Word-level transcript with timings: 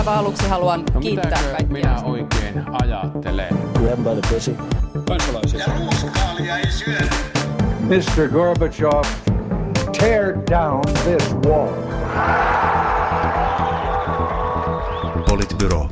aivan 0.00 0.18
aluksi 0.18 0.48
haluan 0.48 0.84
no, 0.94 1.00
kiittää 1.00 1.42
kaikkia. 1.42 1.66
minä 1.66 2.02
oikein 2.02 2.64
ajattelen? 2.82 3.48
Grab 3.72 3.98
by 3.98 4.20
the 4.20 4.34
pussy. 4.34 4.56
Kansalaisia. 5.08 5.60
Ja 5.60 5.66
ruuskaalia 5.78 6.58
ei 6.58 6.70
syödä. 6.70 7.10
Mr. 7.80 8.28
Gorbachev, 8.28 9.04
tear 9.98 10.34
down 10.50 10.82
this 11.04 11.34
wall. 11.34 11.68
Politbyro. 15.28 15.88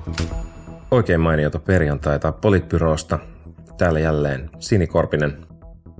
Oikein 0.90 1.20
mainiota 1.20 1.59
perjantaita 1.59 2.32
Politbyrosta. 2.32 3.18
Täällä 3.79 4.00
jälleen 4.00 4.50
Sini 4.59 4.86
Korpinen. 4.86 5.46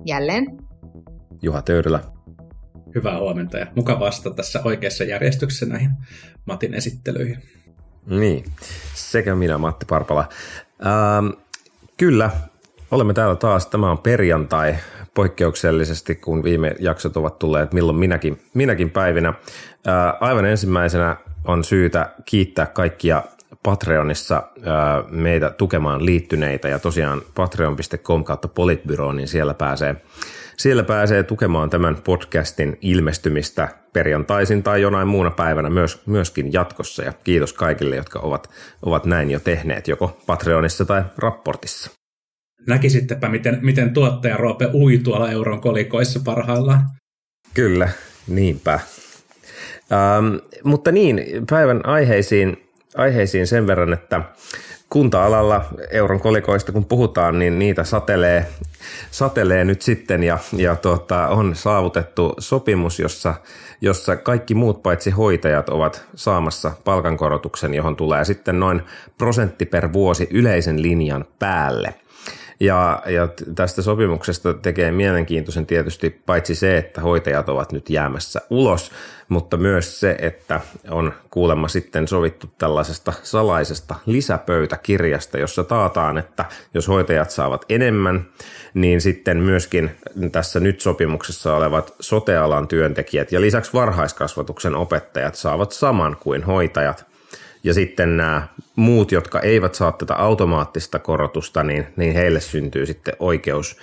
Jälleen. 0.05 0.45
Juha 1.41 1.61
Töyrylä. 1.61 1.99
Hyvää 2.95 3.19
huomenta 3.19 3.57
ja 3.57 3.67
mukava 3.75 3.99
vastata 3.99 4.35
tässä 4.35 4.61
oikeassa 4.63 5.03
järjestyksessä 5.03 5.65
näihin 5.65 5.91
Matin 6.45 6.73
esittelyihin. 6.73 7.58
Niin, 8.09 8.45
sekä 8.93 9.35
minä 9.35 9.57
Matti 9.57 9.85
Parpala. 9.85 10.29
Ähm, 10.85 11.27
kyllä, 11.97 12.29
olemme 12.91 13.13
täällä 13.13 13.35
taas. 13.35 13.67
Tämä 13.67 13.91
on 13.91 13.97
perjantai 13.97 14.75
poikkeuksellisesti, 15.13 16.15
kun 16.15 16.43
viime 16.43 16.75
jaksot 16.79 17.17
ovat 17.17 17.39
tulleet 17.39 17.73
milloin 17.73 17.97
minäkin, 17.97 18.41
minäkin 18.53 18.89
päivinä. 18.89 19.29
Äh, 19.29 20.13
aivan 20.19 20.45
ensimmäisenä 20.45 21.15
on 21.45 21.63
syytä 21.63 22.09
kiittää 22.25 22.65
kaikkia 22.65 23.23
Patreonissa 23.63 24.35
äh, 24.37 25.11
meitä 25.11 25.49
tukemaan 25.49 26.05
liittyneitä 26.05 26.67
ja 26.67 26.79
tosiaan 26.79 27.21
patreon.com 27.35 28.23
kautta 28.23 28.47
politbyro, 28.47 29.11
niin 29.11 29.27
siellä 29.27 29.53
pääsee 29.53 29.95
siellä 30.59 30.83
pääsee 30.83 31.23
tukemaan 31.23 31.69
tämän 31.69 31.95
podcastin 32.03 32.77
ilmestymistä 32.81 33.67
perjantaisin 33.93 34.63
tai 34.63 34.81
jonain 34.81 35.07
muuna 35.07 35.31
päivänä 35.31 35.69
myös, 35.69 36.01
myöskin 36.05 36.53
jatkossa. 36.53 37.03
Ja 37.03 37.13
kiitos 37.23 37.53
kaikille, 37.53 37.95
jotka 37.95 38.19
ovat, 38.19 38.49
ovat 38.81 39.05
näin 39.05 39.31
jo 39.31 39.39
tehneet, 39.39 39.87
joko 39.87 40.17
Patreonissa 40.25 40.85
tai 40.85 41.03
rapportissa. 41.17 41.91
Näkisittepä, 42.67 43.29
miten, 43.29 43.59
miten 43.61 43.93
tuottaja 43.93 44.37
Roope 44.37 44.69
ui 44.73 44.97
tuolla 44.97 45.31
euron 45.31 45.61
kolikoissa 45.61 46.19
parhaillaan. 46.25 46.89
Kyllä, 47.53 47.89
niinpä. 48.27 48.79
Ähm, 49.91 50.35
mutta 50.63 50.91
niin, 50.91 51.21
päivän 51.49 51.85
aiheisiin, 51.85 52.69
aiheisiin 52.95 53.47
sen 53.47 53.67
verran, 53.67 53.93
että 53.93 54.21
kunta-alalla 54.89 55.65
euron 55.91 56.19
kolikoista 56.19 56.71
kun 56.71 56.85
puhutaan, 56.85 57.39
niin 57.39 57.59
niitä 57.59 57.83
satelee, 57.83 58.45
satelee 59.11 59.65
nyt 59.65 59.81
sitten 59.81 60.23
ja, 60.23 60.37
ja 60.57 60.75
tuota, 60.75 61.27
on 61.27 61.55
saavutettu 61.55 62.33
sopimus, 62.39 62.99
jossa, 62.99 63.33
jossa 63.81 64.15
kaikki 64.15 64.55
muut 64.55 64.83
paitsi 64.83 65.11
hoitajat 65.11 65.69
ovat 65.69 66.03
saamassa 66.15 66.71
palkankorotuksen, 66.83 67.73
johon 67.73 67.95
tulee 67.95 68.25
sitten 68.25 68.59
noin 68.59 68.81
prosentti 69.17 69.65
per 69.65 69.93
vuosi 69.93 70.27
yleisen 70.31 70.81
linjan 70.81 71.25
päälle– 71.39 71.93
ja, 72.59 73.01
ja 73.05 73.27
tästä 73.55 73.81
sopimuksesta 73.81 74.53
tekee 74.53 74.91
mielenkiintoisen 74.91 75.65
tietysti 75.65 76.09
paitsi 76.09 76.55
se, 76.55 76.77
että 76.77 77.01
hoitajat 77.01 77.49
ovat 77.49 77.71
nyt 77.71 77.89
jäämässä 77.89 78.41
ulos, 78.49 78.91
mutta 79.29 79.57
myös 79.57 79.99
se, 79.99 80.15
että 80.19 80.61
on 80.89 81.13
kuulemma 81.29 81.67
sitten 81.67 82.07
sovittu 82.07 82.47
tällaisesta 82.57 83.13
salaisesta 83.23 83.95
lisäpöytäkirjasta, 84.05 85.37
jossa 85.37 85.63
taataan, 85.63 86.17
että 86.17 86.45
jos 86.73 86.87
hoitajat 86.87 87.31
saavat 87.31 87.65
enemmän, 87.69 88.25
niin 88.73 89.01
sitten 89.01 89.37
myöskin 89.37 89.91
tässä 90.31 90.59
nyt 90.59 90.81
sopimuksessa 90.81 91.55
olevat 91.55 91.95
sotealan 91.99 92.67
työntekijät 92.67 93.31
ja 93.31 93.41
lisäksi 93.41 93.73
varhaiskasvatuksen 93.73 94.75
opettajat 94.75 95.35
saavat 95.35 95.71
saman 95.71 96.17
kuin 96.19 96.43
hoitajat. 96.43 97.08
Ja 97.63 97.73
sitten 97.73 98.17
nämä 98.17 98.47
muut, 98.75 99.11
jotka 99.11 99.39
eivät 99.39 99.75
saa 99.75 99.91
tätä 99.91 100.15
automaattista 100.15 100.99
korotusta, 100.99 101.63
niin, 101.63 101.87
niin 101.95 102.13
heille 102.13 102.39
syntyy 102.39 102.85
sitten 102.85 103.13
oikeus 103.19 103.77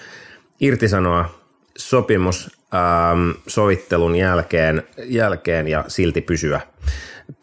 irtisanoa 0.61 1.47
sopimus 1.79 2.51
ähm, 2.75 3.31
sovittelun 3.47 4.17
jälkeen, 4.17 4.83
jälkeen 5.05 5.69
ja 5.69 5.85
silti 5.89 6.21
pysyä, 6.21 6.61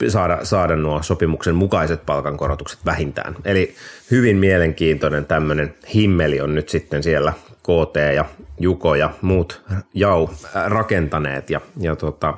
saada, 0.07 0.39
saada 0.43 0.75
nuo 0.75 1.03
sopimuksen 1.03 1.55
mukaiset 1.55 2.05
palkankorotukset 2.05 2.79
vähintään. 2.85 3.35
Eli 3.45 3.75
hyvin 4.11 4.37
mielenkiintoinen 4.37 5.25
tämmöinen 5.25 5.75
himmeli 5.93 6.41
on 6.41 6.55
nyt 6.55 6.69
sitten 6.69 7.03
siellä 7.03 7.33
KT 7.57 8.15
ja 8.15 8.25
Juko 8.59 8.95
ja 8.95 9.09
muut 9.21 9.61
jau 9.93 10.29
rakentaneet 10.65 11.49
ja, 11.49 11.61
ja 11.79 11.95
tota, 11.95 12.33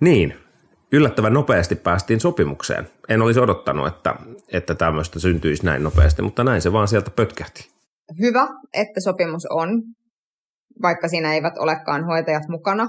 niin, 0.00 0.34
yllättävän 0.92 1.32
nopeasti 1.32 1.74
päästiin 1.74 2.20
sopimukseen. 2.20 2.88
En 3.08 3.22
olisi 3.22 3.40
odottanut, 3.40 3.86
että, 3.86 4.14
että 4.52 4.74
tämmöistä 4.74 5.18
syntyisi 5.18 5.64
näin 5.64 5.82
nopeasti, 5.82 6.22
mutta 6.22 6.44
näin 6.44 6.62
se 6.62 6.72
vaan 6.72 6.88
sieltä 6.88 7.10
pötkähti. 7.10 7.68
Hyvä, 8.20 8.48
että 8.74 9.00
sopimus 9.00 9.46
on, 9.50 9.82
vaikka 10.82 11.08
siinä 11.08 11.34
eivät 11.34 11.58
olekaan 11.58 12.04
hoitajat 12.04 12.48
mukana. 12.48 12.88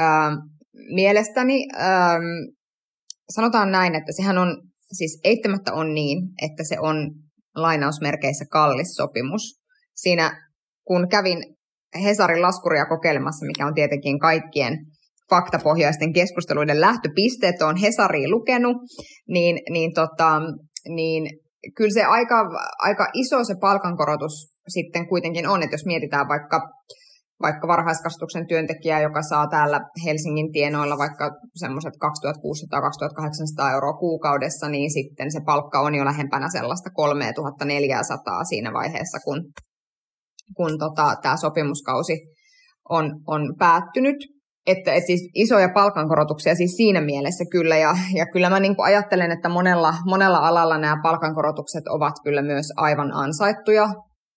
Ähm, 0.00 0.34
mielestäni 0.94 1.66
ähm, 1.74 2.24
sanotaan 3.30 3.72
näin, 3.72 3.94
että 3.94 4.12
sehän 4.12 4.38
on, 4.38 4.62
siis 4.92 5.20
eittämättä 5.24 5.72
on 5.72 5.94
niin, 5.94 6.18
että 6.42 6.64
se 6.64 6.80
on 6.80 7.10
lainausmerkeissä 7.54 8.44
kallis 8.50 8.94
sopimus. 8.94 9.42
Siinä 9.94 10.50
kun 10.84 11.08
kävin 11.08 11.38
Hesarin 12.02 12.42
laskuria 12.42 12.86
kokeilemassa, 12.86 13.46
mikä 13.46 13.66
on 13.66 13.74
tietenkin 13.74 14.18
kaikkien 14.18 14.78
faktapohjaisten 15.30 16.12
keskusteluiden 16.12 16.80
lähtöpisteet 16.80 17.62
on 17.62 17.76
Hesariin 17.76 18.30
lukenut, 18.30 18.76
niin, 19.28 19.60
niin, 19.70 19.94
tota, 19.94 20.40
niin 20.88 21.22
kyllä 21.76 21.94
se 21.94 22.04
aika, 22.04 22.36
aika 22.78 23.06
iso 23.14 23.44
se 23.44 23.54
palkankorotus 23.60 24.50
sitten 24.68 25.08
kuitenkin 25.08 25.48
on, 25.48 25.62
että 25.62 25.74
jos 25.74 25.86
mietitään 25.86 26.28
vaikka, 26.28 26.68
vaikka 27.42 27.68
varhaiskasvatuksen 27.68 28.46
työntekijää, 28.46 29.00
joka 29.00 29.22
saa 29.22 29.46
täällä 29.48 29.80
Helsingin 30.04 30.52
tienoilla 30.52 30.98
vaikka 30.98 31.30
semmoiset 31.54 31.94
2600-2800 33.68 33.72
euroa 33.72 33.92
kuukaudessa, 33.92 34.68
niin 34.68 34.90
sitten 34.90 35.32
se 35.32 35.40
palkka 35.46 35.80
on 35.80 35.94
jo 35.94 36.04
lähempänä 36.04 36.48
sellaista 36.52 36.90
3400 36.90 38.44
siinä 38.44 38.72
vaiheessa, 38.72 39.18
kun, 39.24 39.44
kun 40.56 40.78
tota, 40.78 41.16
tämä 41.22 41.36
sopimuskausi 41.36 42.16
on, 42.88 43.04
on 43.26 43.54
päättynyt 43.58 44.16
että, 44.70 44.92
että 44.92 45.06
siis 45.06 45.30
isoja 45.34 45.68
palkankorotuksia 45.68 46.54
siis 46.54 46.76
siinä 46.76 47.00
mielessä 47.00 47.44
kyllä, 47.52 47.76
ja, 47.76 47.96
ja 48.14 48.26
kyllä 48.26 48.50
mä 48.50 48.60
niin 48.60 48.76
kuin 48.76 48.86
ajattelen, 48.86 49.30
että 49.30 49.48
monella, 49.48 49.94
monella 50.06 50.38
alalla 50.38 50.78
nämä 50.78 50.96
palkankorotukset 51.02 51.88
ovat 51.88 52.14
kyllä 52.24 52.42
myös 52.42 52.66
aivan 52.76 53.12
ansaittuja, 53.12 53.88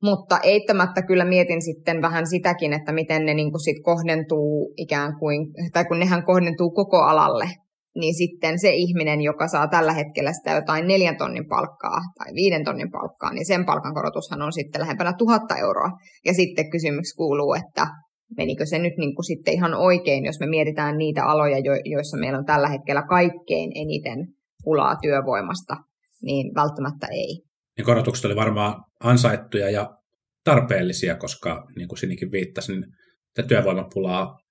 mutta 0.03 0.39
eittämättä 0.44 1.01
kyllä 1.01 1.25
mietin 1.25 1.61
sitten 1.61 2.01
vähän 2.01 2.27
sitäkin, 2.27 2.73
että 2.73 2.91
miten 2.91 3.25
ne 3.25 3.33
niin 3.33 3.51
kuin 3.51 3.63
sit 3.63 3.77
kohdentuu 3.83 4.73
ikään 4.77 5.19
kuin, 5.19 5.47
tai 5.73 5.85
kun 5.85 5.99
nehän 5.99 6.25
kohdentuu 6.25 6.71
koko 6.71 6.97
alalle, 6.97 7.50
niin 7.95 8.15
sitten 8.15 8.59
se 8.59 8.69
ihminen, 8.69 9.21
joka 9.21 9.47
saa 9.47 9.67
tällä 9.67 9.94
hetkellä 9.94 10.33
sitä 10.33 10.51
jotain 10.51 10.88
neljän 10.88 11.17
tonnin 11.17 11.47
palkkaa 11.50 12.00
tai 12.17 12.33
viiden 12.35 12.63
tonnin 12.63 12.91
palkkaa, 12.91 13.33
niin 13.33 13.45
sen 13.45 13.65
palkankorotushan 13.65 14.41
on 14.41 14.53
sitten 14.53 14.81
lähempänä 14.81 15.13
tuhatta 15.17 15.55
euroa. 15.57 15.89
Ja 16.25 16.33
sitten 16.33 16.69
kysymys 16.69 17.13
kuuluu, 17.17 17.53
että 17.53 17.88
menikö 18.38 18.66
se 18.66 18.79
nyt 18.79 18.94
niin 18.97 19.16
kuin 19.16 19.25
sitten 19.25 19.53
ihan 19.53 19.73
oikein, 19.73 20.25
jos 20.25 20.39
me 20.39 20.47
mietitään 20.47 20.97
niitä 20.97 21.25
aloja, 21.25 21.57
joissa 21.85 22.17
meillä 22.17 22.39
on 22.39 22.45
tällä 22.45 22.69
hetkellä 22.69 23.03
kaikkein 23.09 23.71
eniten 23.75 24.27
pulaa 24.63 24.95
työvoimasta, 25.01 25.75
niin 26.21 26.55
välttämättä 26.55 27.07
ei. 27.11 27.41
Ja 27.77 27.83
korotukset 27.83 28.25
oli 28.25 28.35
varmaan 28.35 28.83
ansaittuja 29.03 29.69
ja 29.69 29.89
tarpeellisia, 30.44 31.16
koska 31.16 31.66
niin 31.75 31.88
kuin 31.88 31.99
Sinikin 31.99 32.31
viittasi, 32.31 32.71
niin 32.71 32.85
työvoimapulaa 33.47 34.44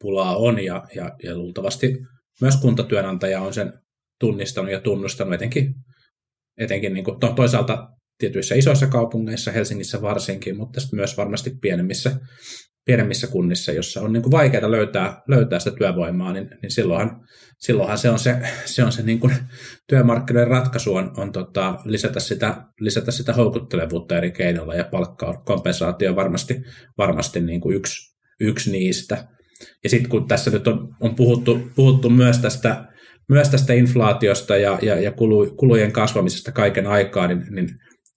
pulaa 0.00 0.36
on 0.36 0.64
ja, 0.64 0.84
ja, 0.94 1.10
ja 1.22 1.36
luultavasti 1.36 1.98
myös 2.40 2.56
kuntatyönantaja 2.56 3.40
on 3.40 3.54
sen 3.54 3.72
tunnistanut 4.20 4.72
ja 4.72 4.80
tunnustanut 4.80 5.34
etenkin, 5.34 5.74
etenkin 6.58 6.92
niin 6.92 7.04
kuin, 7.04 7.20
to, 7.20 7.32
toisaalta 7.32 7.88
tietyissä 8.18 8.54
isoissa 8.54 8.86
kaupungeissa, 8.86 9.52
Helsingissä 9.52 10.02
varsinkin, 10.02 10.56
mutta 10.56 10.80
myös 10.92 11.16
varmasti 11.16 11.50
pienemmissä, 11.60 12.16
pienemmissä 12.88 13.26
kunnissa, 13.26 13.72
jossa 13.72 14.00
on 14.00 14.12
niin 14.12 14.22
kuin 14.22 14.30
vaikeaa 14.30 14.70
löytää, 14.70 15.22
löytää 15.26 15.58
sitä 15.58 15.76
työvoimaa, 15.76 16.32
niin, 16.32 16.50
niin 16.62 16.70
silloinhan, 16.70 17.20
silloinhan 17.58 17.98
se 17.98 18.10
on 18.10 18.18
se, 18.18 18.36
se, 18.64 18.84
on 18.84 18.92
se 18.92 19.02
niin 19.02 19.20
kuin 19.20 19.34
työmarkkinoiden 19.88 20.50
ratkaisu 20.50 20.94
on, 20.94 21.12
on 21.16 21.32
tota, 21.32 21.78
lisätä, 21.84 22.20
sitä, 22.20 22.62
lisätä 22.80 23.10
sitä 23.10 23.32
houkuttelevuutta 23.32 24.16
eri 24.16 24.30
keinoilla 24.30 24.74
ja 24.74 24.84
palkkakompensaatio 24.84 26.10
on 26.10 26.16
varmasti, 26.16 26.62
varmasti 26.98 27.40
niin 27.40 27.60
kuin 27.60 27.76
yksi, 27.76 28.16
yksi 28.40 28.70
niistä. 28.70 29.28
Ja 29.84 29.90
sitten 29.90 30.10
kun 30.10 30.28
tässä 30.28 30.50
nyt 30.50 30.68
on, 30.68 30.96
on 31.00 31.14
puhuttu, 31.14 31.60
puhuttu 31.76 32.10
myös 32.10 32.38
tästä, 32.38 32.84
myös 33.28 33.48
tästä 33.48 33.72
inflaatiosta 33.72 34.56
ja, 34.56 34.78
ja, 34.82 35.00
ja 35.00 35.12
kulu, 35.12 35.54
kulujen 35.56 35.92
kasvamisesta 35.92 36.52
kaiken 36.52 36.86
aikaa, 36.86 37.26
niin, 37.26 37.46
niin 37.50 37.68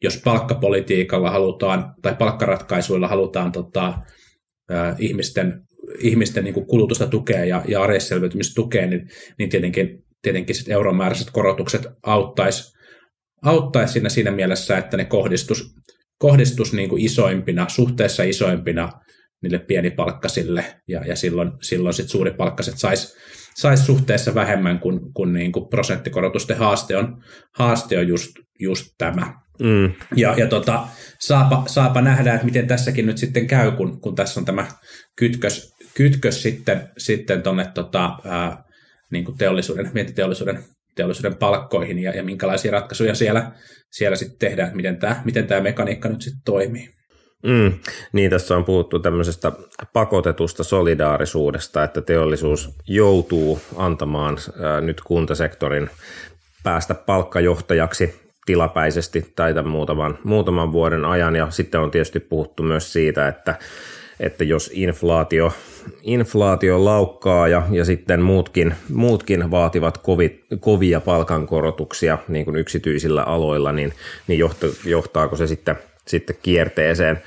jos 0.03 0.21
palkkapolitiikalla 0.24 1.31
halutaan 1.31 1.94
tai 2.01 2.15
palkkaratkaisuilla 2.15 3.07
halutaan 3.07 3.51
tota, 3.51 3.94
ihmisten, 5.00 5.62
ihmisten 6.00 6.44
niin 6.44 6.66
kulutusta 6.66 7.08
tukea 7.08 7.46
ja, 7.46 7.63
ja 7.68 7.81
arjesselviytymistä 7.81 8.56
tukea, 8.56 8.88
niin, 8.88 9.10
niin 9.38 9.50
tietenkin 9.50 10.04
tietenkin 10.22 10.56
sit 10.56 10.69
euromääräiset 10.69 11.31
korotukset 11.31 11.88
auttaisi 12.04 12.74
auttais 13.42 13.94
siinä, 13.94 14.10
siinä 14.10 14.31
mielessä, 14.31 14.78
että 14.78 14.98
ne 14.98 15.06
kohdistus, 15.06 15.75
kohdistus 16.18 16.74
niin 16.74 16.90
kuin 16.90 17.06
isoimpina, 17.06 17.69
suhteessa 17.69 18.24
isoimpina 18.24 18.90
niille 19.42 19.60
pienipalkkasille, 19.60 20.66
ja, 20.88 21.06
ja 21.06 21.16
silloin, 21.16 21.52
silloin 21.62 21.94
sit 21.94 22.10
suuripalkkaset 22.10 22.78
sais, 22.78 23.16
sais 23.56 23.86
suhteessa 23.86 24.36
vähemmän, 24.36 24.80
kun, 24.80 25.13
kun 25.13 25.33
niin 25.33 25.51
kuin 25.51 25.69
prosenttikorotusten 25.69 26.57
haaste 26.57 26.98
on, 26.98 27.24
haaste 27.51 28.00
on 28.00 28.07
just, 28.07 28.31
just 28.59 28.92
tämä. 28.98 29.33
Mm. 29.59 29.92
Ja, 30.15 30.33
ja 30.38 30.48
tota, 30.48 30.88
saapa, 31.19 31.63
saapa 31.68 32.01
nähdä, 32.01 32.33
että 32.33 32.45
miten 32.45 32.68
tässäkin 32.68 33.06
nyt 33.06 33.18
sitten 33.18 33.48
käy, 33.48 33.71
kun, 33.71 34.01
kun 34.01 34.15
tässä 34.15 34.39
on 34.39 34.45
tämä 34.45 34.68
kytkös, 35.15 35.75
kytkös 35.94 36.42
sitten, 36.42 36.89
sitten 36.98 37.42
tuonne 37.42 37.65
tota, 37.74 38.18
niin 39.12 39.38
teollisuuden, 39.38 39.94
vientiteollisuuden 39.94 40.63
teollisuuden 40.95 41.36
palkkoihin 41.36 42.00
ja, 42.00 42.12
ja 42.12 42.24
minkälaisia 42.24 42.71
ratkaisuja 42.71 43.15
siellä, 43.15 43.51
siellä 43.92 44.15
sitten 44.15 44.39
tehdään, 44.39 44.75
miten 44.75 44.98
tämä, 44.98 45.21
miten 45.25 45.48
tämä 45.48 45.62
mekaniikka 45.62 46.09
nyt 46.09 46.21
sitten 46.21 46.42
toimii. 46.45 46.89
Mm, 47.43 47.73
niin, 48.11 48.29
tässä 48.29 48.57
on 48.57 48.65
puhuttu 48.65 48.99
tämmöisestä 48.99 49.51
pakotetusta 49.93 50.63
solidaarisuudesta, 50.63 51.83
että 51.83 52.01
teollisuus 52.01 52.69
joutuu 52.88 53.61
antamaan 53.75 54.38
ää, 54.61 54.81
nyt 54.81 55.01
kuntasektorin 55.01 55.89
päästä 56.63 56.93
palkkajohtajaksi 56.93 58.21
tilapäisesti 58.45 59.33
tai 59.35 59.53
tämän 59.53 59.71
muutaman, 59.71 60.17
muutaman 60.23 60.71
vuoden 60.71 61.05
ajan. 61.05 61.35
Ja 61.35 61.47
sitten 61.49 61.81
on 61.81 61.91
tietysti 61.91 62.19
puhuttu 62.19 62.63
myös 62.63 62.93
siitä, 62.93 63.27
että, 63.27 63.55
että 64.19 64.43
jos 64.43 64.71
inflaatio, 64.73 65.53
inflaatio 66.01 66.85
laukkaa 66.85 67.47
ja, 67.47 67.63
ja 67.71 67.85
sitten 67.85 68.21
muutkin, 68.21 68.75
muutkin 68.93 69.51
vaativat 69.51 69.97
kovi, 69.97 70.43
kovia 70.59 71.01
palkankorotuksia 71.01 72.17
niin 72.27 72.45
kuin 72.45 72.55
yksityisillä 72.55 73.23
aloilla, 73.23 73.71
niin, 73.71 73.93
niin 74.27 74.39
johtaako 74.85 75.35
se 75.35 75.47
sitten– 75.47 75.75
sitten 76.07 76.36
kierteeseen. 76.42 77.21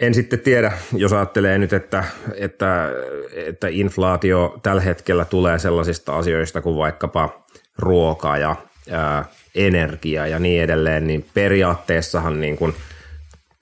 En 0.00 0.14
sitten 0.14 0.40
tiedä, 0.40 0.72
jos 0.96 1.12
ajattelee 1.12 1.58
nyt, 1.58 1.72
että, 1.72 2.04
että, 2.34 2.88
että 3.34 3.68
inflaatio 3.70 4.58
tällä 4.62 4.82
hetkellä 4.82 5.24
tulee 5.24 5.58
sellaisista 5.58 6.16
asioista 6.16 6.60
kuin 6.60 6.76
vaikkapa 6.76 7.44
ruoka 7.78 8.38
ja 8.38 8.56
ää, 8.90 9.24
energia 9.54 10.26
ja 10.26 10.38
niin 10.38 10.62
edelleen, 10.62 11.06
niin 11.06 11.26
periaatteessahan 11.34 12.40
niin 12.40 12.56
kuin 12.56 12.74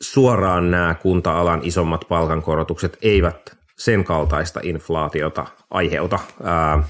suoraan 0.01 0.71
nämä 0.71 0.95
kunta-alan 1.03 1.61
isommat 1.63 2.05
palkankorotukset 2.09 2.99
eivät 3.03 3.57
sen 3.77 4.05
kaltaista 4.05 4.61
inflaatiota 4.63 5.47
aiheuta. 5.71 6.19
Ää, 6.43 6.83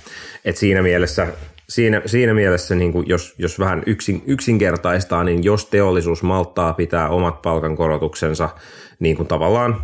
et 0.45 0.57
siinä 0.57 0.83
mielessä 0.83 1.27
siinä, 1.69 2.03
siinä 2.07 2.35
mielessä, 2.35 2.75
niin 2.75 2.93
kuin 2.93 3.09
jos, 3.09 3.35
jos 3.39 3.59
vähän 3.59 3.83
yksin, 3.87 4.23
yksinkertaistaa, 4.27 5.25
niin 5.25 5.45
jos 5.45 5.67
teollisuus 5.67 6.23
malttaa 6.23 6.73
pitää 6.73 7.09
omat 7.09 7.43
palkankorotuksensa 7.43 8.49
niin 8.99 9.17
kuin 9.17 9.29
tavallaan, 9.29 9.83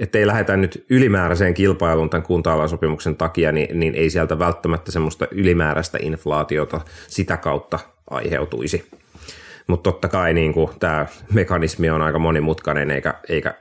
ettei 0.00 0.26
lähdetä 0.26 0.56
nyt 0.56 0.84
ylimääräiseen 0.90 1.54
kilpailuun 1.54 2.10
tämän 2.10 2.26
kunta 2.26 2.68
sopimuksen 2.68 3.16
takia, 3.16 3.52
niin, 3.52 3.80
niin 3.80 3.94
ei 3.94 4.10
sieltä 4.10 4.38
välttämättä 4.38 4.92
semmoista 4.92 5.26
ylimääräistä 5.30 5.98
inflaatiota 6.02 6.80
sitä 7.08 7.36
kautta 7.36 7.78
aiheutuisi. 8.10 8.88
Mutta 9.66 9.90
totta 9.90 10.08
kai 10.08 10.34
niin 10.34 10.52
kuin, 10.52 10.70
tämä 10.78 11.06
mekanismi 11.32 11.90
on 11.90 12.02
aika 12.02 12.18
monimutkainen, 12.18 12.90
eikä, 12.90 13.14
eikä 13.28 13.54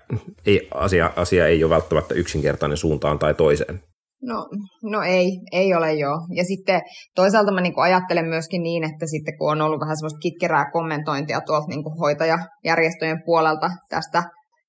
ei, 0.46 0.68
asia, 0.74 1.12
asia 1.16 1.48
ei 1.48 1.64
ole 1.64 1.76
välttämättä 1.76 2.14
yksinkertainen 2.14 2.78
suuntaan 2.78 3.20
tai 3.20 3.34
toiseen. 3.34 3.82
No, 4.22 4.48
no 4.84 5.02
ei, 5.02 5.30
ei 5.52 5.74
ole 5.74 5.94
joo. 5.94 6.18
Ja 6.36 6.44
sitten 6.44 6.82
toisaalta 7.16 7.54
mä 7.54 7.62
niin 7.62 7.74
ajattelen 7.78 8.26
myöskin 8.26 8.64
niin, 8.64 8.84
että 8.84 9.06
sitten 9.08 9.38
kun 9.38 9.52
on 9.52 9.62
ollut 9.62 9.80
vähän 9.80 9.98
semmoista 9.98 10.20
kitkerää 10.20 10.72
kommentointia 10.72 11.42
tuolta 11.42 11.68
niin 11.68 12.00
hoitajajärjestöjen 12.00 13.22
puolelta 13.26 13.70
tästä, 13.90 14.24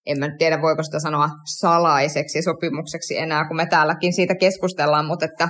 en 0.07 0.19
mä 0.19 0.29
nyt 0.29 0.39
tiedä 0.39 0.63
voiko 0.63 0.83
sitä 0.83 1.01
sanoa 1.01 1.29
salaiseksi 1.61 2.43
sopimukseksi 2.43 3.19
enää, 3.19 3.49
kun 3.49 3.57
me 3.57 3.67
täälläkin 3.67 4.13
siitä 4.13 4.35
keskustellaan, 4.35 5.07
mutta 5.07 5.25
että 5.25 5.49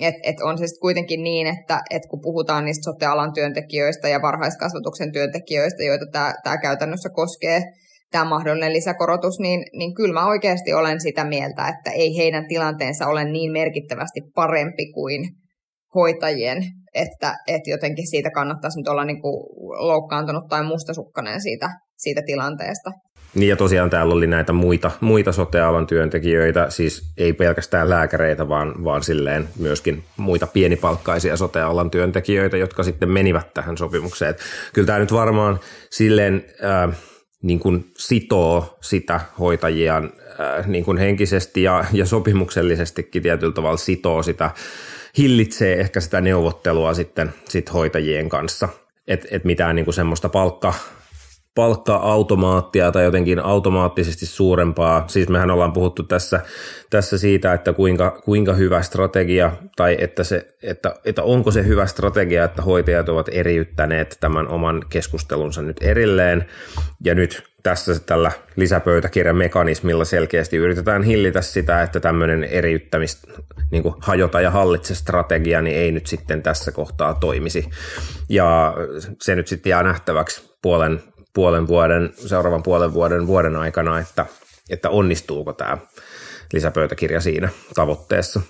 et, 0.00 0.14
et 0.22 0.40
on 0.40 0.58
se 0.58 0.66
sitten 0.66 0.80
kuitenkin 0.80 1.22
niin, 1.22 1.46
että 1.46 1.80
et 1.90 2.02
kun 2.10 2.20
puhutaan 2.22 2.64
niistä 2.64 2.84
sote-alan 2.84 3.32
työntekijöistä 3.32 4.08
ja 4.08 4.22
varhaiskasvatuksen 4.22 5.12
työntekijöistä, 5.12 5.82
joita 5.84 6.04
tämä 6.44 6.58
käytännössä 6.62 7.08
koskee, 7.14 7.62
tämä 8.10 8.24
mahdollinen 8.24 8.72
lisäkorotus, 8.72 9.38
niin, 9.40 9.64
niin 9.72 9.94
kyllä 9.94 10.14
mä 10.14 10.26
oikeasti 10.26 10.72
olen 10.72 11.00
sitä 11.00 11.24
mieltä, 11.24 11.68
että 11.68 11.90
ei 11.90 12.16
heidän 12.16 12.48
tilanteensa 12.48 13.06
ole 13.06 13.24
niin 13.24 13.52
merkittävästi 13.52 14.20
parempi 14.34 14.92
kuin 14.92 15.28
hoitajien, 15.94 16.58
että, 16.94 17.34
että 17.46 17.70
jotenkin 17.70 18.06
siitä 18.06 18.30
kannattaisi 18.30 18.78
nyt 18.78 18.88
olla 18.88 19.04
niin 19.04 19.22
kuin 19.22 19.46
loukkaantunut 19.86 20.48
tai 20.48 20.64
mustasukkainen 20.64 21.40
siitä, 21.40 21.70
siitä 21.96 22.22
tilanteesta. 22.26 22.90
Niin 23.34 23.48
ja 23.48 23.56
tosiaan 23.56 23.90
täällä 23.90 24.14
oli 24.14 24.26
näitä 24.26 24.52
muita, 24.52 24.90
muita 25.00 25.32
sote-alan 25.32 25.86
työntekijöitä, 25.86 26.70
siis 26.70 27.02
ei 27.16 27.32
pelkästään 27.32 27.90
lääkäreitä, 27.90 28.48
vaan, 28.48 28.84
vaan 28.84 29.02
silleen 29.02 29.48
myöskin 29.58 30.04
muita 30.16 30.46
pienipalkkaisia 30.46 31.36
sote-alan 31.36 31.90
työntekijöitä, 31.90 32.56
jotka 32.56 32.82
sitten 32.82 33.10
menivät 33.10 33.54
tähän 33.54 33.76
sopimukseen. 33.76 34.30
Et 34.30 34.38
kyllä 34.72 34.86
tämä 34.86 34.98
nyt 34.98 35.12
varmaan 35.12 35.60
silleen... 35.90 36.44
Äh, 36.64 36.98
niin 37.42 37.60
kuin 37.60 37.92
sitoo 37.96 38.78
sitä 38.80 39.20
hoitajia 39.38 39.96
äh, 39.96 40.66
niin 40.66 40.84
kuin 40.84 40.98
henkisesti 40.98 41.62
ja, 41.62 41.84
ja 41.92 42.06
sopimuksellisestikin 42.06 43.22
tietyllä 43.22 43.52
tavalla 43.52 43.76
sitoo 43.76 44.22
sitä, 44.22 44.50
hillitsee 45.18 45.80
ehkä 45.80 46.00
sitä 46.00 46.20
neuvottelua 46.20 46.94
sitten 46.94 47.34
sit 47.48 47.72
hoitajien 47.72 48.28
kanssa. 48.28 48.68
Että 49.08 49.28
et 49.30 49.44
mitään 49.44 49.76
niin 49.76 49.84
kuin 49.84 49.94
semmoista 49.94 50.28
palkka, 50.28 50.74
palkka-automaattia 51.54 52.92
tai 52.92 53.04
jotenkin 53.04 53.38
automaattisesti 53.38 54.26
suurempaa. 54.26 55.04
Siis 55.06 55.28
mehän 55.28 55.50
ollaan 55.50 55.72
puhuttu 55.72 56.02
tässä, 56.02 56.40
tässä 56.90 57.18
siitä, 57.18 57.52
että 57.52 57.72
kuinka, 57.72 58.20
kuinka 58.24 58.52
hyvä 58.52 58.82
strategia 58.82 59.52
tai 59.76 59.96
että, 60.00 60.24
se, 60.24 60.48
että, 60.62 60.94
että 61.04 61.22
onko 61.22 61.50
se 61.50 61.66
hyvä 61.66 61.86
strategia, 61.86 62.44
että 62.44 62.62
hoitajat 62.62 63.08
ovat 63.08 63.28
eriyttäneet 63.32 64.16
tämän 64.20 64.48
oman 64.48 64.82
keskustelunsa 64.88 65.62
nyt 65.62 65.76
erilleen. 65.80 66.46
Ja 67.04 67.14
nyt 67.14 67.42
tässä 67.62 68.00
tällä 68.06 68.32
lisäpöytäkirjan 68.56 69.36
mekanismilla 69.36 70.04
selkeästi 70.04 70.56
yritetään 70.56 71.02
hillitä 71.02 71.42
sitä, 71.42 71.82
että 71.82 72.00
tämmöinen 72.00 72.44
eriyttämis, 72.44 73.22
niin 73.70 73.82
hajota 74.00 74.40
ja 74.40 74.50
hallitse 74.50 74.94
strategia, 74.94 75.62
niin 75.62 75.76
ei 75.76 75.92
nyt 75.92 76.06
sitten 76.06 76.42
tässä 76.42 76.72
kohtaa 76.72 77.14
toimisi. 77.14 77.70
Ja 78.28 78.74
se 79.22 79.36
nyt 79.36 79.48
sitten 79.48 79.70
jää 79.70 79.82
nähtäväksi 79.82 80.50
puolen, 80.62 81.02
puolen 81.34 81.68
vuoden, 81.68 82.10
seuraavan 82.16 82.62
puolen 82.62 82.94
vuoden 82.94 83.26
vuoden 83.26 83.56
aikana, 83.56 83.98
että, 83.98 84.26
että 84.70 84.90
onnistuuko 84.90 85.52
tämä 85.52 85.78
lisäpöytäkirja 86.52 87.20
siinä 87.20 87.48
tavoitteessa. 87.74 88.40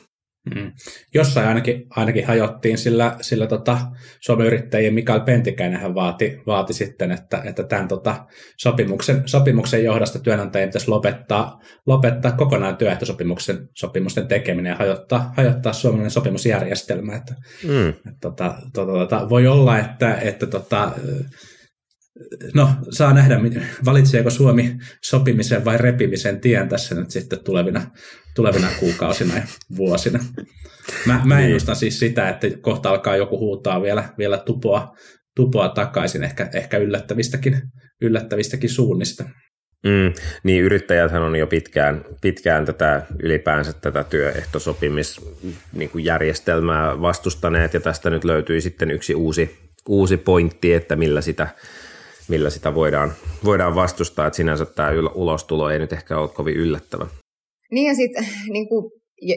Mm. 0.54 0.73
Jossain 1.14 1.49
ainakin, 1.49 1.87
ainakin 1.90 2.26
hajottiin, 2.26 2.78
sillä, 2.78 3.16
sillä 3.20 3.47
tota, 3.47 3.78
Suomen 4.20 4.47
yrittäjien 4.47 4.94
Mikael 4.94 5.20
Pentikäinen 5.20 5.80
hän 5.80 5.94
vaati, 5.94 6.40
vaati 6.47 6.73
sitten, 6.73 7.12
että, 7.12 7.42
että 7.44 7.62
tämän 7.62 7.88
tota, 7.88 8.26
sopimuksen, 8.56 9.23
sopimuksen 9.26 9.85
johdosta 9.85 10.18
työnantajien 10.18 10.68
pitäisi 10.68 10.88
lopettaa, 10.88 11.61
lopettaa 11.87 12.32
kokonaan 12.32 12.76
työehtosopimuksen 12.76 13.68
sopimusten 13.75 14.28
tekeminen 14.28 14.70
ja 14.70 14.76
hajottaa, 14.76 15.32
hajottaa 15.37 15.73
suomalainen 15.73 16.11
sopimusjärjestelmä. 16.11 17.16
Että, 17.16 17.35
mm. 17.64 17.88
että, 17.88 18.12
tota, 18.20 18.54
tota, 18.73 18.92
tota, 18.92 19.28
voi 19.28 19.47
olla, 19.47 19.78
että, 19.78 20.14
että 20.14 20.47
tota, 20.47 20.92
no, 22.54 22.70
saa 22.90 23.12
nähdä, 23.12 23.40
valitseeko 23.84 24.30
Suomi 24.30 24.76
sopimisen 25.04 25.64
vai 25.64 25.78
repimisen 25.78 26.40
tien 26.40 26.68
tässä 26.68 26.94
nyt 26.94 27.10
sitten 27.10 27.44
tulevina, 27.44 27.90
tulevina 28.34 28.68
kuukausina 28.80 29.37
ja 29.37 29.42
vuosina. 29.76 30.25
Mä, 31.06 31.20
mä 31.25 31.37
niin. 31.37 31.46
ennustan 31.46 31.76
siis 31.76 31.98
sitä, 31.98 32.28
että 32.28 32.46
kohta 32.60 32.90
alkaa 32.90 33.16
joku 33.16 33.38
huutaa 33.38 33.82
vielä, 33.82 34.04
vielä 34.18 34.38
tupoa, 34.38 34.96
tupoa 35.37 35.68
takaisin, 35.68 36.25
ehkä, 36.25 36.50
ehkä 36.54 36.76
yllättävistäkin, 36.76 37.62
yllättävistäkin 38.02 38.70
suunnista. 38.70 39.25
Mm, 39.84 40.12
niin 40.42 40.64
yrittäjäthän 40.64 41.22
on 41.22 41.37
jo 41.37 41.46
pitkään, 41.46 42.04
pitkään 42.20 42.64
tätä 42.64 43.06
ylipäänsä 43.22 43.72
tätä 43.72 44.04
työehtosopimisjärjestelmää 44.04 46.92
niin 46.92 47.02
vastustaneet 47.02 47.75
ja 47.75 47.80
tästä 47.80 48.10
nyt 48.10 48.25
löytyi 48.25 48.60
sitten 48.60 48.90
yksi 48.90 49.14
uusi, 49.14 49.58
uusi 49.88 50.16
pointti, 50.16 50.75
että 50.75 50.96
millä 50.96 51.20
sitä 51.20 51.48
millä 52.28 52.50
sitä 52.50 52.75
voidaan, 52.75 53.12
voidaan 53.44 53.75
vastustaa, 53.75 54.26
että 54.26 54.37
sinänsä 54.37 54.66
tämä 54.66 54.90
ulostulo 55.14 55.70
ei 55.70 55.78
nyt 55.78 55.92
ehkä 55.92 56.18
ole 56.18 56.28
kovin 56.28 56.56
yllättävä. 56.56 57.06
Niin 57.70 57.88
ja, 57.88 57.94
sit, 57.94 58.11
niin 58.52 58.68
kuin, 58.68 58.90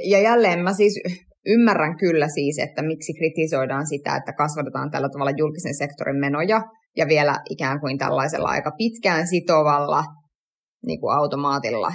ja 0.09 0.21
jälleen 0.21 0.59
mä 0.59 0.73
siis 0.73 0.99
ymmärrän 1.45 1.97
kyllä 1.97 2.27
siis, 2.27 2.59
että 2.59 2.81
miksi 2.81 3.13
kritisoidaan 3.13 3.87
sitä, 3.87 4.15
että 4.15 4.33
kasvatetaan 4.33 4.91
tällä 4.91 5.09
tavalla 5.09 5.31
julkisen 5.37 5.75
sektorin 5.75 6.19
menoja 6.19 6.61
ja 6.97 7.07
vielä 7.07 7.35
ikään 7.49 7.79
kuin 7.79 7.97
tällaisella 7.97 8.49
aika 8.49 8.71
pitkään 8.77 9.27
sitovalla 9.27 10.03
niin 10.85 10.99
kuin 10.99 11.15
automaatilla. 11.15 11.91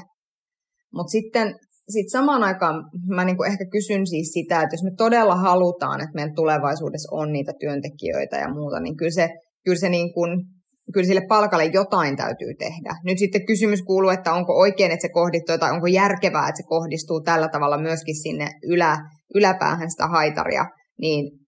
Mutta 0.94 1.10
sitten 1.10 1.54
sitten 1.88 2.10
samaan 2.10 2.42
aikaan 2.42 2.84
mä 3.06 3.24
niinku 3.24 3.42
ehkä 3.42 3.64
kysyn 3.72 4.06
siis 4.06 4.32
sitä, 4.32 4.62
että 4.62 4.74
jos 4.74 4.82
me 4.82 4.90
todella 4.96 5.36
halutaan, 5.36 6.00
että 6.00 6.14
meidän 6.14 6.34
tulevaisuudessa 6.34 7.16
on 7.16 7.32
niitä 7.32 7.52
työntekijöitä 7.60 8.36
ja 8.36 8.54
muuta, 8.54 8.80
niin 8.80 8.96
kyllä 8.96 9.10
se, 9.10 9.28
kyllä 9.64 9.78
se 9.78 9.88
niin 9.88 10.14
kuin, 10.14 10.44
kyllä 10.92 11.06
sille 11.06 11.26
palkalle 11.28 11.64
jotain 11.64 12.16
täytyy 12.16 12.54
tehdä. 12.58 12.94
Nyt 13.04 13.18
sitten 13.18 13.46
kysymys 13.46 13.82
kuuluu, 13.82 14.10
että 14.10 14.32
onko 14.32 14.58
oikein, 14.58 14.92
että 14.92 15.02
se 15.02 15.12
kohdistuu, 15.12 15.58
tai 15.58 15.72
onko 15.72 15.86
järkevää, 15.86 16.48
että 16.48 16.62
se 16.62 16.66
kohdistuu 16.68 17.20
tällä 17.20 17.48
tavalla 17.48 17.78
myöskin 17.78 18.16
sinne 18.22 18.50
ylä, 18.68 18.98
yläpäähän 19.34 19.90
sitä 19.90 20.06
haitaria, 20.08 20.66
niin 21.00 21.46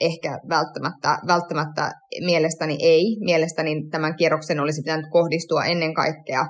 ehkä 0.00 0.38
välttämättä, 0.48 1.18
välttämättä 1.26 1.92
mielestäni 2.24 2.76
ei. 2.80 3.16
Mielestäni 3.20 3.88
tämän 3.90 4.16
kierroksen 4.16 4.60
olisi 4.60 4.82
pitänyt 4.82 5.06
kohdistua 5.10 5.64
ennen 5.64 5.94
kaikkea 5.94 6.46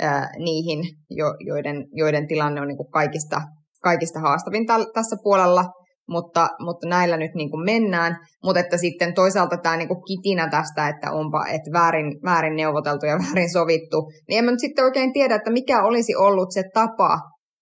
ää, 0.00 0.30
niihin, 0.38 0.78
jo, 1.10 1.26
joiden, 1.46 1.84
joiden 1.92 2.26
tilanne 2.26 2.60
on 2.60 2.68
niin 2.68 2.76
kuin 2.76 2.90
kaikista, 2.90 3.40
kaikista 3.82 4.20
haastavin 4.20 4.66
tässä 4.66 5.16
puolella, 5.22 5.64
mutta, 6.10 6.48
mutta 6.64 6.88
näillä 6.88 7.16
nyt 7.16 7.34
niin 7.34 7.50
kuin 7.50 7.64
mennään. 7.64 8.16
Mutta 8.44 8.60
että 8.60 8.76
sitten 8.76 9.14
toisaalta 9.14 9.56
tämä 9.56 9.76
niin 9.76 9.88
kuin 9.88 10.02
kitinä 10.08 10.48
tästä, 10.50 10.88
että 10.88 11.12
onpa 11.12 11.46
että 11.46 11.70
väärin, 11.72 12.20
väärin 12.24 12.56
neuvoteltu 12.56 13.06
ja 13.06 13.18
väärin 13.24 13.52
sovittu, 13.52 14.10
niin 14.28 14.38
en 14.38 14.44
mä 14.44 14.50
nyt 14.50 14.60
sitten 14.60 14.84
oikein 14.84 15.12
tiedä, 15.12 15.34
että 15.34 15.50
mikä 15.50 15.82
olisi 15.82 16.16
ollut 16.16 16.52
se 16.52 16.62
tapa, 16.74 17.18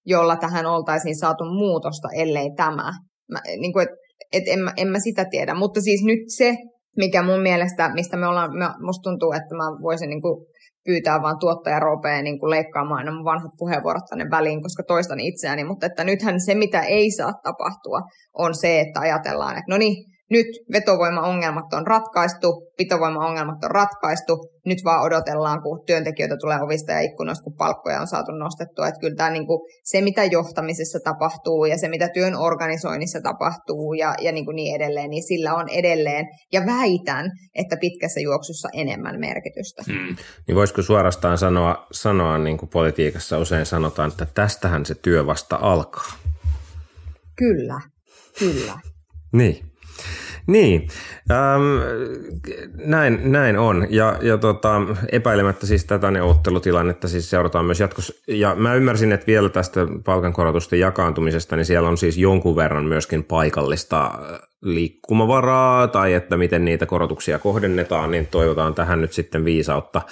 jolla 0.06 0.36
tähän 0.36 0.66
oltaisiin 0.66 1.18
saatu 1.18 1.44
muutosta, 1.44 2.08
ellei 2.16 2.50
tämä. 2.56 2.92
Mä, 3.32 3.40
niin 3.60 3.72
kuin, 3.72 3.82
et, 3.82 3.94
et 4.32 4.44
en, 4.46 4.60
mä, 4.60 4.72
en 4.76 4.88
mä 4.88 4.98
sitä 5.00 5.24
tiedä, 5.30 5.54
mutta 5.54 5.80
siis 5.80 6.04
nyt 6.04 6.20
se, 6.36 6.56
mikä 6.96 7.22
mun 7.22 7.40
mielestä, 7.40 7.94
mistä 7.94 8.16
me 8.16 8.26
ollaan, 8.26 8.50
musta 8.80 9.02
tuntuu, 9.02 9.32
että 9.32 9.54
mä 9.54 9.64
voisin 9.82 10.10
niin 10.10 10.22
kuin 10.22 10.46
pyytää 10.88 11.22
vaan 11.22 11.38
tuottaja 11.38 11.78
Roopea 11.78 12.22
niin 12.22 12.38
kuin 12.40 12.50
leikkaamaan 12.50 13.04
nämä 13.04 13.24
vanhat 13.24 13.52
puheenvuorot 13.58 14.04
tänne 14.10 14.26
väliin, 14.30 14.62
koska 14.62 14.82
toistan 14.82 15.20
itseäni, 15.20 15.64
mutta 15.64 15.86
että 15.86 16.04
nythän 16.04 16.40
se, 16.40 16.54
mitä 16.54 16.80
ei 16.82 17.10
saa 17.10 17.32
tapahtua, 17.42 18.00
on 18.34 18.54
se, 18.54 18.80
että 18.80 19.00
ajatellaan, 19.00 19.56
että 19.58 19.72
no 19.72 19.78
niin, 19.78 19.96
nyt 20.30 20.46
vetovoimaongelmat 20.72 21.72
on 21.72 21.86
ratkaistu, 21.86 22.70
pitovoimaongelmat 22.76 23.64
on 23.64 23.70
ratkaistu, 23.70 24.50
nyt 24.66 24.78
vaan 24.84 25.02
odotellaan, 25.02 25.62
kun 25.62 25.82
työntekijöitä 25.86 26.36
tulee 26.40 26.60
ovista 26.62 26.92
ja 26.92 27.00
ikkunoista, 27.00 27.44
kun 27.44 27.56
palkkoja 27.56 28.00
on 28.00 28.06
saatu 28.06 28.32
nostettua. 28.32 28.88
Että 28.88 29.00
kyllä 29.00 29.16
tämä 29.16 29.30
niin 29.30 29.46
kuin, 29.46 29.60
se, 29.84 30.00
mitä 30.00 30.24
johtamisessa 30.24 30.98
tapahtuu 31.04 31.64
ja 31.64 31.78
se, 31.78 31.88
mitä 31.88 32.08
työn 32.08 32.36
organisoinnissa 32.36 33.20
tapahtuu 33.20 33.92
ja, 33.92 34.14
ja 34.20 34.32
niin, 34.32 34.44
kuin 34.44 34.56
niin 34.56 34.76
edelleen, 34.76 35.10
niin 35.10 35.22
sillä 35.22 35.54
on 35.54 35.68
edelleen, 35.68 36.26
ja 36.52 36.66
väitän, 36.66 37.30
että 37.54 37.76
pitkässä 37.76 38.20
juoksussa 38.20 38.68
enemmän 38.72 39.20
merkitystä. 39.20 39.82
Hmm. 39.86 40.16
Niin 40.46 40.56
voisiko 40.56 40.82
suorastaan 40.82 41.38
sanoa, 41.38 41.86
sanoa 41.92 42.38
niin 42.38 42.58
kuin 42.58 42.70
politiikassa 42.70 43.38
usein 43.38 43.66
sanotaan, 43.66 44.10
että 44.10 44.26
tästähän 44.34 44.86
se 44.86 44.94
työ 44.94 45.26
vasta 45.26 45.58
alkaa? 45.60 46.12
Kyllä, 47.36 47.80
kyllä. 48.38 48.80
Niin. 49.32 49.67
Niin, 50.48 50.88
ähm, 51.30 51.62
näin, 52.84 53.20
näin 53.32 53.58
on. 53.58 53.86
Ja, 53.90 54.18
ja 54.22 54.38
tota, 54.38 54.80
epäilemättä 55.12 55.66
siis 55.66 55.84
tätä 55.84 56.10
neuvottelutilannetta 56.10 57.08
siis 57.08 57.30
seurataan 57.30 57.64
myös 57.64 57.80
jatkossa. 57.80 58.12
Ja 58.28 58.54
mä 58.54 58.74
ymmärsin, 58.74 59.12
että 59.12 59.26
vielä 59.26 59.48
tästä 59.48 59.80
palkankorotusten 60.04 60.80
jakaantumisesta, 60.80 61.56
niin 61.56 61.64
siellä 61.64 61.88
on 61.88 61.98
siis 61.98 62.18
jonkun 62.18 62.56
verran 62.56 62.84
myöskin 62.84 63.24
paikallista 63.24 64.04
äh, 64.04 64.40
liikkumavaraa 64.62 65.88
tai 65.88 66.14
että 66.14 66.36
miten 66.36 66.64
niitä 66.64 66.86
korotuksia 66.86 67.38
kohdennetaan, 67.38 68.10
niin 68.10 68.26
toivotaan 68.26 68.74
tähän 68.74 69.00
nyt 69.00 69.12
sitten 69.12 69.44
viisautta. 69.44 70.02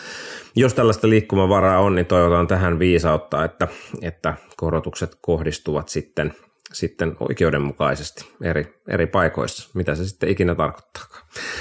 Jos 0.57 0.75
tällaista 0.75 1.09
liikkumavaraa 1.09 1.81
on, 1.81 1.95
niin 1.95 2.07
toivotaan 2.07 2.47
tähän 2.47 2.78
viisautta, 2.78 3.45
että, 3.45 3.69
että 4.02 4.35
korotukset 4.57 5.19
kohdistuvat 5.21 5.88
sitten– 5.88 6.35
sitten 6.73 7.16
oikeudenmukaisesti 7.20 8.25
eri, 8.42 8.75
eri 8.88 9.06
paikoissa, 9.06 9.70
mitä 9.75 9.94
se 9.94 10.08
sitten 10.08 10.28
ikinä 10.28 10.54
tarkoittaa. 10.54 11.04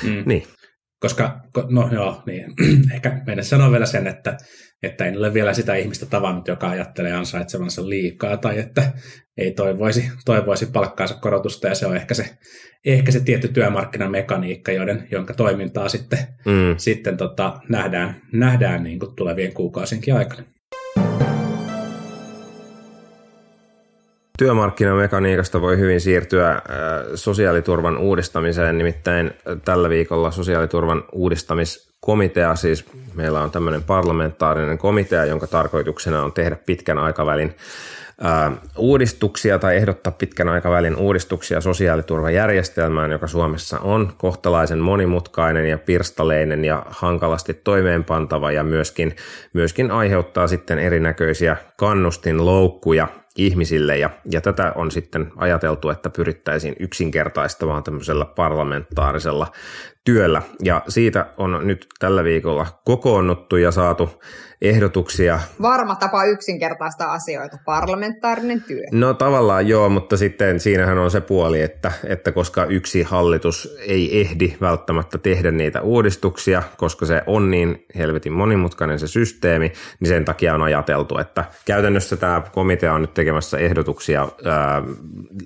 Mm. 0.04 0.24
Niin. 0.26 0.44
Koska, 1.00 1.40
no 1.70 1.90
joo, 1.92 2.24
niin. 2.26 2.54
ehkä 2.96 3.22
meidän 3.26 3.46
sanoa 3.46 3.72
vielä 3.72 3.86
sen, 3.86 4.08
että, 4.08 4.38
että 4.84 5.06
en 5.06 5.18
ole 5.18 5.34
vielä 5.34 5.54
sitä 5.54 5.76
ihmistä 5.76 6.06
tavannut, 6.06 6.48
joka 6.48 6.70
ajattelee 6.70 7.14
ansaitsevansa 7.14 7.90
liikaa 7.90 8.38
tai 8.38 8.60
että 8.60 8.94
ei 9.38 9.52
toivoisi, 9.52 10.12
toivoisi 10.26 10.66
palkkaansa 10.66 11.16
korotusta 11.16 11.68
ja 11.68 11.76
se 11.76 11.86
on 11.86 11.96
ehkä 11.96 12.14
se, 12.14 12.38
ehkä 12.86 13.12
se 13.12 13.20
tietty 13.20 13.48
työmarkkinamekaniikka, 13.48 14.72
joiden, 14.72 15.08
jonka 15.12 15.34
toimintaa 15.34 15.90
sitten, 15.90 16.20
mm. 16.46 16.76
sitten 16.78 17.18
tota, 17.18 17.60
nähdään, 17.70 18.22
nähdään 18.34 18.84
niin 18.84 19.00
kuin 19.00 19.16
tulevien 19.16 19.54
kuukausinkin 19.54 20.16
aikana. 20.16 20.44
Työmarkkinamekaniikasta 24.38 25.62
voi 25.62 25.78
hyvin 25.78 26.02
siirtyä 26.02 26.52
äh, 26.52 26.62
sosiaaliturvan 27.16 27.98
uudistamiseen, 27.98 28.78
nimittäin 28.78 29.32
tällä 29.66 29.90
viikolla 29.90 30.32
sosiaaliturvan 30.32 31.04
uudistamiskomitea, 31.12 32.56
siis 32.56 32.86
meillä 33.14 33.42
on 33.42 33.52
tämmöinen 33.52 33.84
parlamentaarinen 33.84 34.78
komitea, 34.78 35.26
jonka 35.26 35.48
tarkoituksena 35.48 36.24
on 36.24 36.34
tehdä 36.34 36.56
pitkän 36.66 36.98
aikavälin 36.98 37.56
äh, 38.26 38.54
uudistuksia 38.78 39.60
tai 39.60 39.76
ehdottaa 39.76 40.14
pitkän 40.14 40.50
aikavälin 40.50 40.96
uudistuksia 40.96 41.62
sosiaaliturvajärjestelmään, 41.62 43.12
joka 43.12 43.28
Suomessa 43.28 43.80
on 43.80 44.14
kohtalaisen 44.18 44.80
monimutkainen 44.80 45.70
ja 45.70 45.78
pirstaleinen 45.78 46.66
ja 46.66 46.86
hankalasti 46.90 47.54
toimeenpantava 47.54 48.52
ja 48.52 48.64
myöskin, 48.64 49.16
myöskin 49.54 49.92
aiheuttaa 49.92 50.48
sitten 50.48 50.80
erinäköisiä 50.80 51.58
kannustinloukkuja 51.78 53.08
ihmisille. 53.36 53.98
Ja, 53.98 54.10
ja 54.32 54.42
tätä 54.42 54.72
on 54.76 54.92
sitten 54.92 55.32
ajateltu, 55.36 55.90
että 55.90 56.10
pyrittäisiin 56.10 56.76
yksinkertaistamaan 56.80 57.84
tämmöisellä 57.84 58.26
parlamentaarisella 58.26 59.48
työllä. 60.04 60.42
Ja 60.64 60.82
siitä 60.88 61.26
on 61.38 61.60
nyt 61.64 61.88
tällä 62.00 62.24
viikolla 62.24 62.68
kokoonnuttu 62.86 63.56
ja 63.56 63.72
saatu 63.72 64.22
ehdotuksia. 64.70 65.40
Varma 65.62 65.96
tapa 65.96 66.24
yksinkertaista 66.24 67.12
asioita, 67.12 67.58
parlamentaarinen 67.66 68.62
työ. 68.62 68.84
No 68.92 69.14
tavallaan 69.14 69.68
joo, 69.68 69.90
mutta 69.90 70.18
sitten 70.18 70.60
siinähän 70.60 70.98
on 70.98 71.12
se 71.12 71.22
puoli, 71.22 71.62
että, 71.62 71.92
että 72.08 72.32
koska 72.32 72.66
yksi 72.66 73.04
hallitus 73.04 73.78
ei 73.80 74.22
ehdi 74.22 74.54
välttämättä 74.62 75.18
tehdä 75.18 75.52
niitä 75.52 75.82
uudistuksia, 75.82 76.64
koska 76.78 77.06
se 77.06 77.22
on 77.28 77.52
niin 77.52 77.86
helvetin 77.98 78.34
monimutkainen 78.34 79.00
se 79.00 79.08
systeemi, 79.08 79.72
niin 80.00 80.08
sen 80.08 80.26
takia 80.26 80.56
on 80.56 80.62
ajateltu, 80.62 81.18
että 81.18 81.46
käytännössä 81.66 82.18
tämä 82.18 82.42
komitea 82.52 82.94
on 82.94 83.02
nyt 83.02 83.14
tekemässä 83.14 83.58
ehdotuksia, 83.58 84.28
ää, 84.46 84.84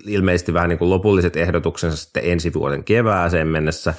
ilmeisesti 0.06 0.54
vähän 0.54 0.68
niin 0.68 0.78
kuin 0.78 0.90
lopulliset 0.90 1.36
ehdotuksensa 1.36 1.96
sitten 1.96 2.22
ensi 2.26 2.54
vuoden 2.54 2.84
kevääseen 2.84 3.48
mennessä, 3.48 3.94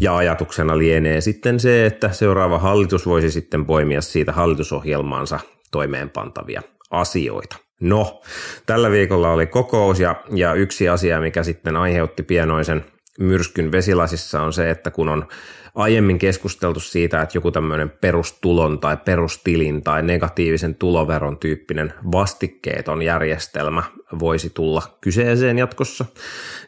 ja 0.00 0.16
ajatuksena 0.16 0.78
lienee 0.78 1.20
sitten 1.20 1.60
se, 1.60 1.86
että 1.86 2.12
seuraava 2.12 2.58
hallitus 2.58 3.06
voisi 3.06 3.30
sitten 3.30 3.66
poimia 3.66 4.00
siitä 4.00 4.32
hallitusohjelmaansa 4.32 5.40
toimeenpantavia 5.70 6.62
asioita. 6.90 7.56
No, 7.80 8.20
tällä 8.66 8.90
viikolla 8.90 9.30
oli 9.30 9.46
kokous 9.46 10.00
ja, 10.00 10.16
ja 10.34 10.54
yksi 10.54 10.88
asia, 10.88 11.20
mikä 11.20 11.42
sitten 11.42 11.76
aiheutti 11.76 12.22
pienoisen 12.22 12.84
myrskyn 13.18 13.72
vesilasissa 13.72 14.42
on 14.42 14.52
se, 14.52 14.70
että 14.70 14.90
kun 14.90 15.08
on 15.08 15.26
aiemmin 15.74 16.18
keskusteltu 16.18 16.80
siitä, 16.80 17.22
että 17.22 17.36
joku 17.36 17.50
tämmöinen 17.50 17.90
perustulon 17.90 18.78
tai 18.78 18.96
perustilin 18.96 19.82
tai 19.82 20.02
negatiivisen 20.02 20.74
tuloveron 20.74 21.38
tyyppinen 21.38 21.92
vastikkeeton 22.12 23.02
järjestelmä 23.02 23.82
voisi 24.18 24.50
tulla 24.50 24.82
kyseeseen 25.00 25.58
jatkossa, 25.58 26.04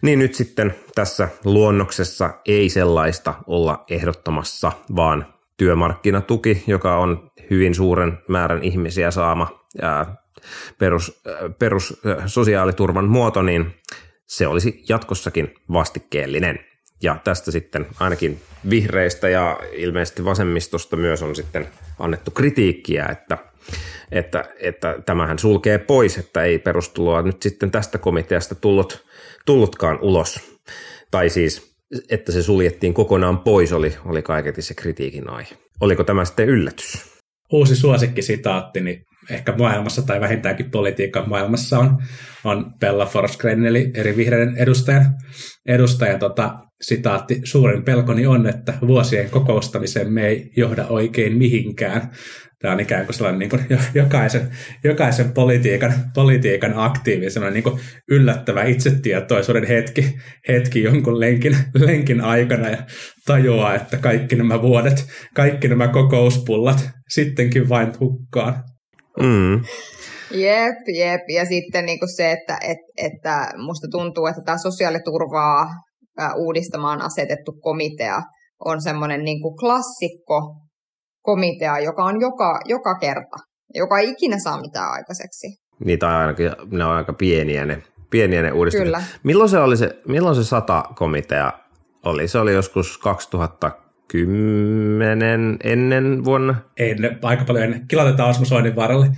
niin 0.02 0.18
nyt 0.18 0.34
sitten 0.34 0.74
tässä 0.94 1.28
luonnoksessa 1.44 2.30
ei 2.46 2.68
sellaista 2.68 3.34
olla 3.46 3.84
ehdottomassa, 3.90 4.72
vaan 4.96 5.26
työmarkkinatuki, 5.56 6.64
joka 6.66 6.98
on 6.98 7.30
hyvin 7.50 7.74
suuren 7.74 8.18
määrän 8.28 8.62
ihmisiä 8.62 9.10
saama 9.10 9.64
ää, 9.82 10.16
perus, 10.78 11.22
perus 11.58 12.00
sosiaaliturvan 12.26 13.08
muoto, 13.08 13.42
niin 13.42 13.74
se 14.28 14.46
olisi 14.46 14.84
jatkossakin 14.88 15.54
vastikkeellinen. 15.72 16.58
Ja 17.02 17.20
tästä 17.24 17.50
sitten 17.50 17.86
ainakin 18.00 18.40
vihreistä 18.70 19.28
ja 19.28 19.60
ilmeisesti 19.72 20.24
vasemmistosta 20.24 20.96
myös 20.96 21.22
on 21.22 21.36
sitten 21.36 21.68
annettu 21.98 22.30
kritiikkiä, 22.30 23.06
että, 23.06 23.38
että, 24.12 24.44
että 24.60 25.02
tämähän 25.06 25.38
sulkee 25.38 25.78
pois, 25.78 26.18
että 26.18 26.42
ei 26.42 26.58
perustuloa 26.58 27.22
nyt 27.22 27.42
sitten 27.42 27.70
tästä 27.70 27.98
komiteasta 27.98 28.54
tullut, 28.54 29.06
tullutkaan 29.46 29.98
ulos. 30.00 30.40
Tai 31.10 31.30
siis, 31.30 31.76
että 32.10 32.32
se 32.32 32.42
suljettiin 32.42 32.94
kokonaan 32.94 33.38
pois, 33.38 33.72
oli, 33.72 33.94
oli 34.04 34.22
kaiketi 34.22 34.62
se 34.62 34.74
kritiikin 34.74 35.30
aihe. 35.30 35.56
Oliko 35.80 36.04
tämä 36.04 36.24
sitten 36.24 36.48
yllätys? 36.48 37.18
Uusi 37.52 37.76
suosikkisitaatti, 37.76 38.80
niin 38.80 39.04
ehkä 39.30 39.54
maailmassa 39.58 40.02
tai 40.02 40.20
vähintäänkin 40.20 40.70
politiikan 40.70 41.28
maailmassa 41.28 41.78
on, 41.78 41.98
on 42.44 42.72
Bella 42.80 43.06
Forsgren, 43.06 43.66
eli 43.66 43.90
eri 43.94 44.16
vihreiden 44.16 44.56
edustajan, 44.56 45.06
edustajan 45.66 46.18
tota, 46.18 46.54
sitaatti, 46.82 47.40
suurin 47.44 47.84
pelkoni 47.84 48.26
on, 48.26 48.46
että 48.46 48.74
vuosien 48.86 49.30
kokoustamiseen 49.30 50.12
me 50.12 50.26
ei 50.26 50.50
johda 50.56 50.86
oikein 50.86 51.38
mihinkään. 51.38 52.10
tämä 52.58 52.74
on 52.74 52.80
ikään 52.80 53.04
kuin 53.04 53.14
sellainen 53.14 53.38
niin 53.38 53.50
kuin 53.50 53.62
jokaisen, 53.94 54.48
jokaisen 54.84 55.32
politiikan, 55.32 55.94
politiikan 56.14 56.72
aktiivi, 56.76 57.30
sellainen 57.30 57.62
niin 57.64 57.80
yllättävä 58.10 58.64
itsetietoisuuden 58.64 59.66
hetki, 59.66 60.18
hetki 60.48 60.82
jonkun 60.82 61.20
lenkin, 61.20 61.56
lenkin 61.74 62.20
aikana 62.20 62.68
ja 62.68 62.78
tajuaa, 63.26 63.74
että 63.74 63.96
kaikki 63.96 64.36
nämä 64.36 64.62
vuodet, 64.62 65.06
kaikki 65.34 65.68
nämä 65.68 65.88
kokouspullat 65.88 66.90
sittenkin 67.08 67.68
vain 67.68 67.92
hukkaan. 68.00 68.67
Mm. 69.22 69.64
Jep, 70.30 70.76
jep. 70.96 71.20
Ja 71.34 71.44
sitten 71.44 71.86
niin 71.86 71.98
kuin 71.98 72.16
se, 72.16 72.32
että, 72.32 72.58
että, 72.62 72.86
että 72.96 73.50
musta 73.56 73.86
tuntuu, 73.90 74.26
että 74.26 74.42
tämä 74.44 74.58
sosiaaliturvaa 74.58 75.68
uudistamaan 76.36 77.02
asetettu 77.02 77.52
komitea 77.60 78.22
on 78.64 78.82
semmoinen 78.82 79.24
niin 79.24 79.42
kuin 79.42 79.56
klassikko 79.56 80.54
komitea, 81.22 81.78
joka 81.78 82.04
on 82.04 82.20
joka, 82.20 82.60
joka 82.64 82.98
kerta, 82.98 83.36
joka 83.74 83.98
ei 83.98 84.10
ikinä 84.10 84.38
saa 84.38 84.60
mitään 84.60 84.92
aikaiseksi. 84.92 85.46
Niitä 85.84 86.08
on 86.08 86.14
ainakin, 86.14 86.52
ne 86.70 86.84
on 86.84 86.90
aika 86.90 87.12
pieniä 87.12 87.66
ne, 87.66 87.82
pieniä 88.10 88.42
ne 88.42 88.52
uudistukset. 88.52 88.86
Kyllä. 88.86 89.02
Milloin 89.22 89.50
se, 89.50 89.58
oli 89.58 89.76
se, 89.76 90.00
milloin 90.08 90.36
se 90.36 90.44
sata 90.44 90.84
komitea 90.94 91.52
oli? 92.04 92.28
Se 92.28 92.38
oli 92.38 92.54
joskus 92.54 92.98
2010 94.12 95.56
ennen 95.64 96.24
vuonna? 96.24 96.54
Ennen, 96.78 97.18
aika 97.22 97.44
paljon 97.44 97.64
ennen. 97.64 97.88
Kilatetaan 97.88 98.30
Osmo 98.30 98.44
Soinin 98.44 98.76
varalle. 98.76 99.10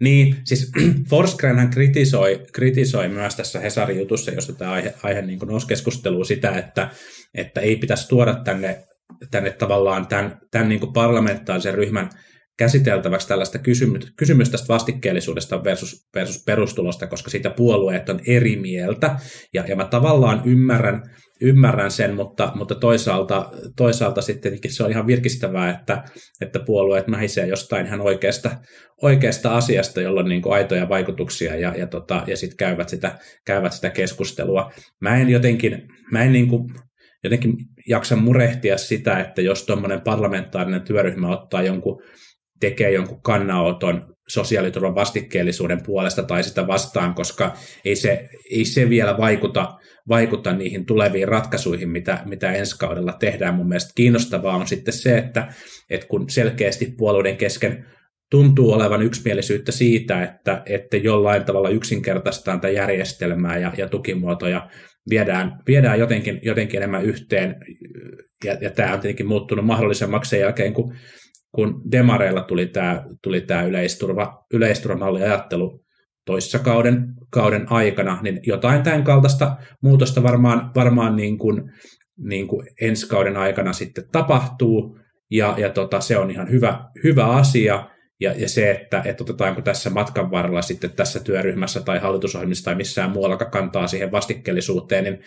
Niin, 0.00 0.36
siis 0.44 0.72
Forsgrenhän 1.10 1.70
kritisoi, 1.70 2.40
kritisoi 2.52 3.08
myös 3.08 3.36
tässä 3.36 3.60
Hesarin 3.60 3.98
jutussa, 3.98 4.30
jossa 4.30 4.52
tämä 4.52 4.72
aihe, 4.72 4.94
aihe 5.02 5.22
niin 5.22 5.38
nousi 5.38 5.66
keskusteluun 5.66 6.26
sitä, 6.26 6.50
että, 6.50 6.90
että 7.34 7.60
ei 7.60 7.76
pitäisi 7.76 8.08
tuoda 8.08 8.34
tänne 8.34 8.84
tänne 9.30 9.50
tavallaan 9.50 10.06
tämän, 10.06 10.38
tämän 10.50 10.68
niin 10.68 10.80
kuin 10.80 10.92
parlamentaarisen 10.92 11.74
ryhmän 11.74 12.10
käsiteltäväksi 12.58 13.28
tällaista 13.28 13.58
kysymystä, 13.58 14.10
kysymystä 14.16 14.52
tästä 14.52 14.68
vastikkeellisuudesta 14.72 15.64
versus, 15.64 16.08
versus 16.14 16.44
perustulosta, 16.46 17.06
koska 17.06 17.30
siitä 17.30 17.50
puolueet 17.50 18.08
on 18.08 18.20
eri 18.26 18.56
mieltä. 18.56 19.16
Ja, 19.54 19.64
ja 19.68 19.76
mä 19.76 19.84
tavallaan 19.84 20.42
ymmärrän, 20.44 21.02
ymmärrän 21.42 21.90
sen, 21.90 22.14
mutta, 22.14 22.52
mutta 22.54 22.74
toisaalta, 22.74 23.50
toisaalta 23.76 24.22
sitten 24.22 24.58
se 24.68 24.84
on 24.84 24.90
ihan 24.90 25.06
virkistävää, 25.06 25.70
että, 25.70 26.04
että 26.40 26.58
puolueet 26.58 27.06
mähisee 27.06 27.46
jostain 27.46 27.86
ihan 27.86 28.00
oikeasta, 28.00 28.50
oikeasta 29.02 29.56
asiasta, 29.56 30.00
jolla 30.00 30.20
on 30.20 30.28
niin 30.28 30.42
kuin 30.42 30.54
aitoja 30.54 30.88
vaikutuksia 30.88 31.56
ja, 31.56 31.74
ja, 31.76 31.86
tota, 31.86 32.22
ja 32.26 32.36
sitten 32.36 32.56
käyvät 32.56 32.88
sitä, 32.88 33.18
käyvät 33.46 33.72
sitä 33.72 33.90
keskustelua. 33.90 34.72
Mä 35.00 35.16
en 35.16 35.28
jotenkin, 35.28 35.88
mä 36.12 36.22
en 36.22 36.32
niin 36.32 36.48
kuin 36.48 36.68
jotenkin 37.24 37.54
jaksa 37.88 38.16
murehtia 38.16 38.78
sitä, 38.78 39.20
että 39.20 39.42
jos 39.42 39.66
tuommoinen 39.66 40.00
parlamentaarinen 40.00 40.82
työryhmä 40.82 41.28
ottaa 41.28 41.62
jonkun, 41.62 42.02
tekee 42.60 42.90
jonkun 42.90 43.22
kannanoton 43.22 44.14
sosiaaliturvan 44.32 44.94
vastikkeellisuuden 44.94 45.82
puolesta 45.82 46.22
tai 46.22 46.42
sitä 46.42 46.66
vastaan, 46.66 47.14
koska 47.14 47.54
ei 47.84 47.96
se, 47.96 48.28
ei 48.50 48.64
se 48.64 48.88
vielä 48.88 49.18
vaikuta, 49.18 49.78
vaikuta 50.08 50.52
niihin 50.52 50.86
tuleviin 50.86 51.28
ratkaisuihin, 51.28 51.88
mitä, 51.88 52.22
mitä 52.24 52.52
ensi 52.52 52.78
kaudella 52.78 53.12
tehdään. 53.12 53.54
Mun 53.54 53.68
mielestä 53.68 53.92
kiinnostavaa 53.94 54.56
on 54.56 54.66
sitten 54.66 54.94
se, 54.94 55.18
että, 55.18 55.52
että 55.90 56.06
kun 56.06 56.30
selkeästi 56.30 56.94
puolueiden 56.96 57.36
kesken 57.36 57.86
tuntuu 58.30 58.72
olevan 58.72 59.02
yksimielisyyttä 59.02 59.72
siitä, 59.72 60.22
että, 60.22 60.62
että 60.66 60.96
jollain 60.96 61.44
tavalla 61.44 61.68
yksinkertaistaan 61.68 62.60
tätä 62.60 62.72
järjestelmää 62.72 63.58
ja, 63.58 63.72
ja 63.76 63.88
tukimuotoja 63.88 64.68
viedään, 65.10 65.58
viedään 65.66 65.98
jotenkin, 65.98 66.40
jotenkin 66.42 66.76
enemmän 66.76 67.04
yhteen, 67.04 67.56
ja, 68.44 68.56
ja 68.60 68.70
tämä 68.70 68.92
on 68.92 69.00
tietenkin 69.00 69.26
muuttunut 69.26 69.66
mahdollisemmaksi 69.66 70.30
sen 70.30 70.40
jälkeen, 70.40 70.72
kun, 70.72 70.94
kun 71.52 71.82
Demareilla 71.92 72.42
tuli 72.42 72.66
tämä, 72.66 73.04
tuli 73.22 73.40
tämä 73.40 73.62
yleisturva, 73.62 74.44
yleisturvamalliajattelu 74.52 75.84
toissa 76.26 76.58
kauden, 76.58 77.14
kauden 77.30 77.72
aikana, 77.72 78.18
niin 78.22 78.40
jotain 78.42 78.82
tämän 78.82 79.04
kaltaista 79.04 79.56
muutosta 79.82 80.22
varmaan, 80.22 80.70
varmaan 80.74 81.16
niin 81.16 81.38
kuin, 81.38 81.72
niin 82.18 82.48
kuin 82.48 82.66
ensi 82.80 83.08
kauden 83.08 83.36
aikana 83.36 83.72
sitten 83.72 84.04
tapahtuu, 84.12 84.98
ja, 85.30 85.54
ja 85.58 85.70
tota, 85.70 86.00
se 86.00 86.18
on 86.18 86.30
ihan 86.30 86.50
hyvä, 86.50 86.84
hyvä 87.04 87.26
asia, 87.26 87.88
ja, 88.22 88.32
ja 88.36 88.48
se, 88.48 88.70
että, 88.70 89.02
että 89.04 89.24
otetaanko 89.24 89.62
tässä 89.62 89.90
matkan 89.90 90.30
varrella 90.30 90.62
sitten 90.62 90.90
tässä 90.90 91.20
työryhmässä 91.20 91.80
tai 91.80 91.98
hallitusohjelmissa 91.98 92.64
tai 92.64 92.74
missään 92.74 93.10
muualla 93.10 93.36
kantaa 93.36 93.86
siihen 93.86 94.12
vastikkeellisuuteen, 94.12 95.04
niin, 95.04 95.18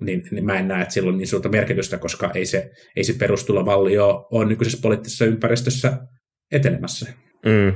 niin, 0.00 0.22
niin 0.30 0.44
mä 0.44 0.58
en 0.58 0.68
näe, 0.68 0.82
että 0.82 0.94
sillä 0.94 1.08
on 1.08 1.18
niin 1.18 1.28
suurta 1.28 1.48
merkitystä, 1.48 1.98
koska 1.98 2.30
ei 2.34 2.46
se, 2.46 2.70
ei 2.96 3.04
se 3.04 3.12
perustulovalli 3.18 3.98
ole, 3.98 4.26
ole 4.32 4.44
nykyisessä 4.44 4.82
poliittisessa 4.82 5.24
ympäristössä 5.24 5.98
etenemässä. 6.52 7.12
Mm. 7.46 7.72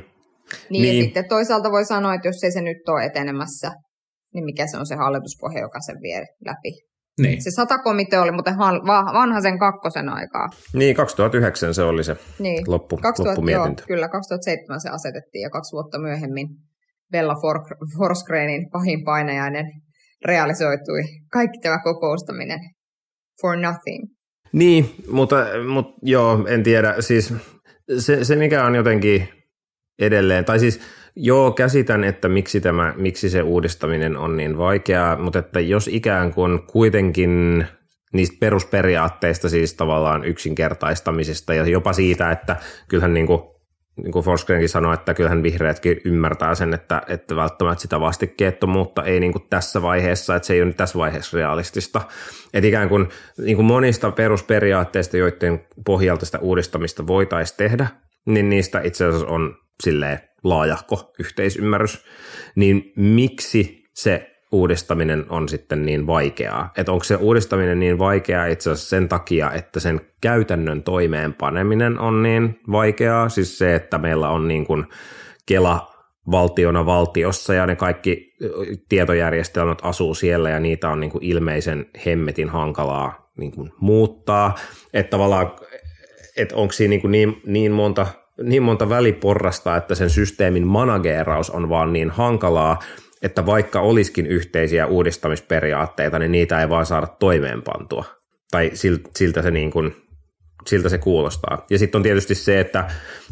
Niin, 0.71 0.83
niin, 0.83 0.97
ja 0.97 1.03
sitten 1.03 1.29
toisaalta 1.29 1.71
voi 1.71 1.85
sanoa, 1.85 2.15
että 2.15 2.29
jos 2.29 2.45
ei 2.45 2.53
se 2.53 2.61
nyt 2.61 2.89
ole 2.89 3.05
etenemässä, 3.05 3.71
niin 4.35 4.45
mikä 4.45 4.67
se 4.67 4.77
on 4.77 4.87
se 4.87 4.95
hallituspohja, 4.95 5.61
joka 5.61 5.81
sen 5.81 5.97
vie 6.03 6.27
läpi. 6.47 6.94
Niin. 7.21 7.43
Se 7.43 7.51
satakomitea 7.51 8.23
oli 8.23 8.33
muuten 8.33 8.59
vanha 9.15 9.41
sen 9.41 9.59
kakkosen 9.59 10.09
aikaa. 10.09 10.49
Niin, 10.73 10.97
2009 10.97 11.75
se 11.75 11.83
oli 11.83 12.05
se 12.05 12.17
niin. 12.39 12.65
loppu, 12.67 12.97
2000, 12.97 13.31
loppumietintö. 13.31 13.83
Joo, 13.83 13.87
kyllä, 13.87 14.09
2007 14.09 14.81
se 14.81 14.89
asetettiin 14.89 15.43
ja 15.43 15.51
kaksi 15.51 15.73
vuotta 15.73 15.99
myöhemmin 15.99 16.49
Bella 17.13 17.35
For- 17.35 17.77
Forsgrenin 17.99 18.71
pahin 18.71 19.05
painajainen 19.05 19.67
realisoitui. 20.25 21.03
Kaikki 21.33 21.59
tämä 21.59 21.79
kokoustaminen 21.83 22.61
for 23.41 23.57
nothing. 23.57 24.05
Niin, 24.53 24.95
mutta, 25.11 25.37
mutta 25.73 25.93
joo, 26.03 26.47
en 26.49 26.63
tiedä. 26.63 26.95
Siis 27.01 27.35
se, 27.99 28.25
se 28.25 28.37
mikä 28.37 28.65
on 28.65 28.75
jotenkin 28.75 29.29
edelleen, 29.99 30.45
tai 30.45 30.59
siis 30.59 30.81
Joo, 31.17 31.51
käsitän, 31.51 32.05
että 32.05 32.29
miksi, 32.29 32.61
tämä, 32.61 32.95
miksi 32.97 33.31
se 33.31 33.43
uudistaminen 33.43 34.17
on 34.17 34.37
niin 34.37 34.59
vaikeaa, 34.59 35.17
mutta 35.17 35.39
että 35.39 35.61
jos 35.61 35.89
ikään 35.89 36.35
kuin 36.35 36.63
kuitenkin 36.67 37.67
niistä 38.13 38.37
perusperiaatteista 38.41 39.49
siis 39.49 39.75
tavallaan 39.75 40.25
yksinkertaistamisesta 40.25 41.55
ja 41.55 41.67
jopa 41.67 41.93
siitä, 41.93 42.31
että 42.31 42.57
kyllähän 42.89 43.15
niin 43.15 43.27
kuin, 43.27 43.43
niin 43.97 44.13
kuin 44.13 44.25
Forsgrenkin 44.25 44.69
sanoi, 44.69 44.95
että 44.95 45.15
kyllähän 45.15 45.43
vihreätkin 45.43 46.01
ymmärtää 46.05 46.55
sen, 46.55 46.75
että, 46.75 47.03
että 47.09 47.37
välttämättä 47.37 47.83
sitä 47.83 48.01
vastikkeettomuutta 48.01 49.05
ei 49.05 49.21
niin 49.21 49.33
kuin 49.33 49.47
tässä 49.51 49.83
vaiheessa, 49.83 50.37
että 50.37 50.47
se 50.47 50.55
ei 50.55 50.63
ole 50.63 50.73
tässä 50.73 50.99
vaiheessa 50.99 51.37
realistista. 51.37 52.01
Että 52.55 52.69
ikään 52.69 52.89
kuin, 52.89 53.09
niin 53.39 53.57
kuin 53.57 53.67
monista 53.67 54.11
perusperiaatteista, 54.11 55.17
joiden 55.17 55.67
pohjalta 55.87 56.27
sitä 56.27 56.39
uudistamista 56.39 57.07
voitaisiin 57.07 57.57
tehdä, 57.57 57.87
niin 58.27 58.49
niistä 58.49 58.81
itse 58.81 59.05
asiassa 59.05 59.27
on 59.27 59.57
silleen 59.83 60.21
laajahko 60.45 61.13
yhteisymmärrys, 61.19 62.05
niin 62.55 62.93
miksi 62.97 63.85
se 63.95 64.31
uudistaminen 64.53 65.27
on 65.29 65.49
sitten 65.49 65.87
niin 65.87 66.07
vaikeaa? 66.07 66.73
Että 66.77 66.93
onko 66.93 67.05
se 67.05 67.17
uudistaminen 67.17 67.81
niin 67.81 67.99
vaikeaa 67.99 68.47
itse 68.47 68.71
asiassa 68.71 68.89
sen 68.89 69.09
takia, 69.09 69.53
että 69.53 69.81
sen 69.81 70.01
käytännön 70.21 70.83
toimeenpaneminen 70.83 71.99
on 71.99 72.23
niin 72.23 72.61
vaikeaa? 72.73 73.29
Siis 73.29 73.59
se, 73.59 73.75
että 73.75 73.99
meillä 73.99 74.29
on 74.29 74.49
niin 74.49 74.67
kuin 74.67 74.85
Kela 75.47 75.95
valtiona 76.31 76.87
valtiossa 76.87 77.55
ja 77.55 77.67
ne 77.67 77.77
kaikki 77.77 78.37
tietojärjestelmät 78.89 79.79
asuu 79.83 80.15
siellä 80.15 80.51
ja 80.51 80.61
niitä 80.61 80.89
on 80.89 81.01
niin 81.01 81.11
kuin 81.11 81.25
ilmeisen 81.25 81.87
hemmetin 82.07 82.49
hankalaa 82.49 83.31
niin 83.39 83.53
kuin 83.53 83.73
muuttaa. 83.81 84.55
Että 84.93 85.11
tavallaan, 85.11 85.51
että 86.37 86.57
onko 86.57 86.73
siinä 86.73 86.91
niin, 86.91 87.01
kuin 87.01 87.11
niin, 87.13 87.43
niin 87.47 87.73
monta 87.73 88.07
niin 88.43 88.63
monta 88.63 88.89
väliporrasta, 88.89 89.77
että 89.77 89.95
sen 89.95 90.11
systeemin 90.11 90.67
manageeraus 90.67 91.51
on 91.51 91.69
vaan 91.69 91.93
niin 91.93 92.11
hankalaa, 92.11 92.79
että 93.23 93.47
vaikka 93.47 93.81
olisikin 93.81 94.27
yhteisiä 94.27 94.87
uudistamisperiaatteita, 94.87 96.19
niin 96.19 96.33
niitä 96.33 96.61
ei 96.61 96.69
vaan 96.69 96.87
saada 96.87 97.07
toimeenpantua. 97.07 98.05
Tai 98.51 98.71
siltä 99.17 99.43
se, 99.43 99.51
niin 99.51 99.71
kuin, 99.71 99.97
siltä 100.67 100.89
se 100.89 100.99
kuulostaa. 100.99 101.65
Ja 101.71 101.79
sitten 101.79 101.99
on 101.99 102.03
tietysti 102.03 102.35
se, 102.35 102.61
että 102.61 102.85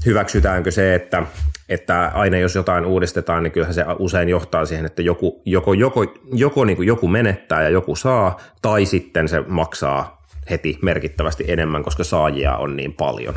hyväksytäänkö 0.06 0.70
se, 0.70 0.94
että, 0.94 1.22
että 1.68 2.10
aina 2.14 2.38
jos 2.38 2.54
jotain 2.54 2.86
uudistetaan, 2.86 3.42
niin 3.42 3.52
kyllähän 3.52 3.74
se 3.74 3.84
usein 3.98 4.28
johtaa 4.28 4.66
siihen, 4.66 4.86
että 4.86 5.02
joku, 5.02 5.42
joko, 5.44 5.74
joko, 5.74 6.14
joko 6.32 6.64
niin 6.64 6.76
kuin 6.76 6.88
joku 6.88 7.08
menettää 7.08 7.62
ja 7.62 7.68
joku 7.68 7.96
saa, 7.96 8.40
tai 8.62 8.86
sitten 8.86 9.28
se 9.28 9.40
maksaa 9.46 10.22
heti 10.50 10.78
merkittävästi 10.82 11.44
enemmän, 11.48 11.82
koska 11.82 12.04
saajia 12.04 12.56
on 12.56 12.76
niin 12.76 12.92
paljon. 12.92 13.34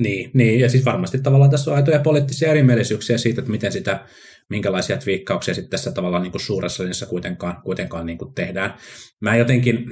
Niin, 0.00 0.30
niin, 0.34 0.60
ja 0.60 0.70
siis 0.70 0.84
varmasti 0.84 1.18
tavallaan 1.18 1.50
tässä 1.50 1.70
on 1.70 1.76
aitoja 1.76 2.00
poliittisia 2.00 2.50
erimielisyyksiä 2.50 3.18
siitä, 3.18 3.40
että 3.40 3.50
miten 3.50 3.72
sitä, 3.72 4.04
minkälaisia 4.48 4.96
twiikkauksia 4.96 5.54
sitten 5.54 5.70
tässä 5.70 5.92
tavallaan 5.92 6.22
niin 6.22 6.30
kuin 6.30 6.40
suuressa 6.40 6.82
linjassa 6.82 7.06
kuitenkaan, 7.06 7.62
kuitenkaan 7.64 8.06
niin 8.06 8.18
kuin 8.18 8.34
tehdään. 8.34 8.74
Mä 9.20 9.36
jotenkin, 9.36 9.90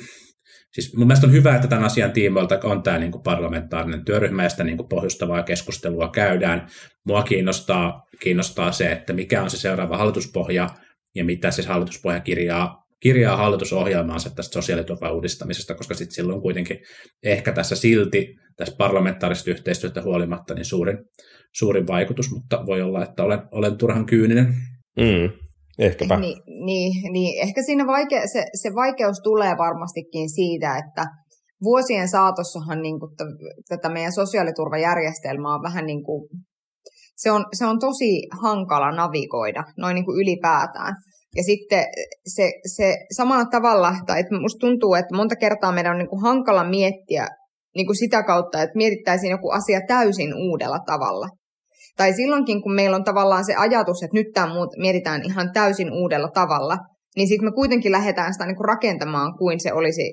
siis 0.72 0.96
mun 0.96 1.06
mielestä 1.06 1.26
on 1.26 1.32
hyvä, 1.32 1.54
että 1.54 1.68
tämän 1.68 1.84
asian 1.84 2.12
tiimoilta 2.12 2.60
on 2.62 2.82
tämä 2.82 2.98
niin 2.98 3.12
kuin 3.12 3.22
parlamentaarinen 3.22 4.04
työryhmä 4.04 4.42
ja 4.42 4.48
sitä 4.48 4.64
niin 4.64 4.76
kuin 4.76 4.88
pohjustavaa 4.88 5.42
keskustelua 5.42 6.08
käydään. 6.08 6.68
Mua 7.04 7.22
kiinnostaa, 7.22 8.02
kiinnostaa 8.20 8.72
se, 8.72 8.92
että 8.92 9.12
mikä 9.12 9.42
on 9.42 9.50
se 9.50 9.56
seuraava 9.56 9.96
hallituspohja 9.96 10.68
ja 11.14 11.24
mitä 11.24 11.50
se 11.50 11.62
hallituspohja 11.62 12.20
kirjaa 12.20 12.87
kirjaa 13.00 13.36
hallitusohjelmaansa 13.36 14.30
tästä 14.30 14.52
sosiaaliturvan 14.52 15.14
uudistamisesta, 15.14 15.74
koska 15.74 15.94
sitten 15.94 16.14
silloin 16.14 16.42
kuitenkin 16.42 16.78
ehkä 17.22 17.52
tässä 17.52 17.76
silti, 17.76 18.26
tässä 18.56 18.76
parlamentaarisesta 18.78 19.50
yhteistyötä 19.50 20.02
huolimatta, 20.02 20.54
niin 20.54 20.64
suurin, 20.64 20.98
suurin 21.54 21.86
vaikutus, 21.86 22.30
mutta 22.30 22.66
voi 22.66 22.82
olla, 22.82 23.04
että 23.04 23.24
olen, 23.24 23.40
olen 23.52 23.78
turhan 23.78 24.06
kyyninen. 24.06 24.46
Mm, 24.98 25.30
ehkäpä. 25.78 26.20
Niin, 26.20 26.38
niin, 26.64 27.12
niin, 27.12 27.42
ehkä 27.42 27.62
siinä 27.62 27.84
vaike- 27.84 28.28
se, 28.32 28.44
se 28.62 28.74
vaikeus 28.74 29.20
tulee 29.22 29.56
varmastikin 29.58 30.30
siitä, 30.30 30.76
että 30.76 31.04
vuosien 31.62 32.08
saatossahan 32.08 32.82
niin 32.82 33.00
kuin 33.00 33.16
t- 33.16 33.68
tätä 33.68 33.88
meidän 33.88 34.12
sosiaaliturvajärjestelmää 34.12 35.54
on 35.54 35.62
vähän 35.62 35.86
niin 35.86 36.04
kuin, 36.04 36.28
se 37.16 37.30
on, 37.30 37.44
se 37.52 37.66
on 37.66 37.78
tosi 37.78 38.28
hankala 38.42 38.90
navigoida, 38.92 39.64
noin 39.76 39.94
niin 39.94 40.04
kuin 40.04 40.20
ylipäätään. 40.22 40.94
Ja 41.38 41.44
sitten 41.44 41.84
se, 42.26 42.46
se 42.76 42.96
samalla 43.16 43.44
tavalla, 43.44 43.94
tai 44.06 44.20
että 44.20 44.40
musta 44.40 44.66
tuntuu, 44.66 44.94
että 44.94 45.16
monta 45.16 45.36
kertaa 45.36 45.72
meidän 45.72 45.92
on 45.92 45.98
niin 45.98 46.08
kuin 46.08 46.22
hankala 46.22 46.64
miettiä 46.64 47.26
niin 47.76 47.86
kuin 47.86 47.96
sitä 47.96 48.22
kautta, 48.22 48.62
että 48.62 48.76
mietittäisiin 48.76 49.30
joku 49.30 49.50
asia 49.50 49.80
täysin 49.88 50.34
uudella 50.34 50.78
tavalla. 50.86 51.28
Tai 51.96 52.12
silloinkin, 52.12 52.62
kun 52.62 52.74
meillä 52.74 52.96
on 52.96 53.04
tavallaan 53.04 53.44
se 53.44 53.54
ajatus, 53.54 54.02
että 54.02 54.16
nyt 54.16 54.26
tämä 54.34 54.54
muut 54.54 54.70
mietitään 54.76 55.20
ihan 55.24 55.52
täysin 55.52 55.92
uudella 55.92 56.28
tavalla, 56.28 56.76
niin 57.16 57.28
sitten 57.28 57.48
me 57.48 57.52
kuitenkin 57.52 57.92
lähdetään 57.92 58.32
sitä 58.32 58.46
niin 58.46 58.56
kuin 58.56 58.68
rakentamaan 58.68 59.38
kuin 59.38 59.60
se 59.60 59.72
olisi 59.72 60.12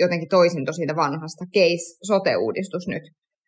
jotenkin 0.00 0.28
toisin 0.28 0.66
siitä 0.76 0.96
vanhasta. 0.96 1.44
Case, 1.54 1.86
sote-uudistus 2.06 2.88
nyt. 2.88 3.02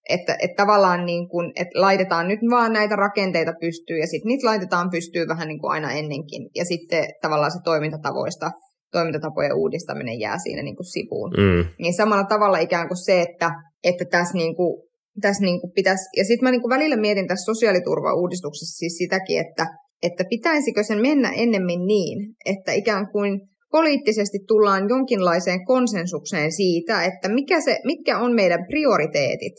Että, 0.08 0.36
että 0.42 0.62
tavallaan 0.62 1.06
niin 1.06 1.28
kuin, 1.28 1.52
että 1.56 1.80
laitetaan 1.80 2.28
nyt 2.28 2.40
vaan 2.50 2.72
näitä 2.72 2.96
rakenteita 2.96 3.52
pystyyn 3.60 4.00
ja 4.00 4.06
sitten 4.06 4.28
niitä 4.28 4.46
laitetaan 4.46 4.90
pystyyn 4.90 5.28
vähän 5.28 5.48
niin 5.48 5.60
kuin 5.60 5.70
aina 5.70 5.92
ennenkin. 5.92 6.48
Ja 6.54 6.64
sitten 6.64 7.04
tavallaan 7.22 7.52
se 7.52 7.58
toimintatavoista, 7.64 8.50
toimintatapojen 8.92 9.56
uudistaminen 9.56 10.20
jää 10.20 10.38
siinä 10.38 10.62
niin 10.62 10.76
kuin 10.76 10.92
sivuun. 10.94 11.30
Mm. 11.30 11.64
Niin 11.78 11.94
samalla 11.94 12.24
tavalla 12.24 12.58
ikään 12.58 12.88
kuin 12.88 13.04
se, 13.04 13.22
että, 13.22 13.50
että 13.84 14.04
tässä, 14.10 14.34
niin 14.34 14.56
kuin, 14.56 14.82
tässä 15.20 15.44
niin 15.44 15.60
kuin 15.60 15.72
pitäisi, 15.74 16.04
ja 16.16 16.24
sitten 16.24 16.46
mä 16.46 16.50
niin 16.50 16.62
kuin 16.62 16.74
välillä 16.74 16.96
mietin 16.96 17.28
tässä 17.28 17.52
sosiaaliturva-uudistuksessa 17.52 18.78
siis 18.78 18.96
sitäkin, 18.98 19.40
että, 19.40 19.66
että 20.02 20.24
pitäisikö 20.30 20.82
sen 20.82 21.00
mennä 21.00 21.32
ennemmin 21.36 21.86
niin, 21.86 22.34
että 22.44 22.72
ikään 22.72 23.06
kuin 23.12 23.40
poliittisesti 23.70 24.38
tullaan 24.48 24.88
jonkinlaiseen 24.88 25.64
konsensukseen 25.64 26.52
siitä, 26.52 27.04
että 27.04 27.28
mikä 27.28 27.60
se, 27.60 27.78
mitkä 27.84 28.18
on 28.18 28.34
meidän 28.34 28.66
prioriteetit 28.70 29.54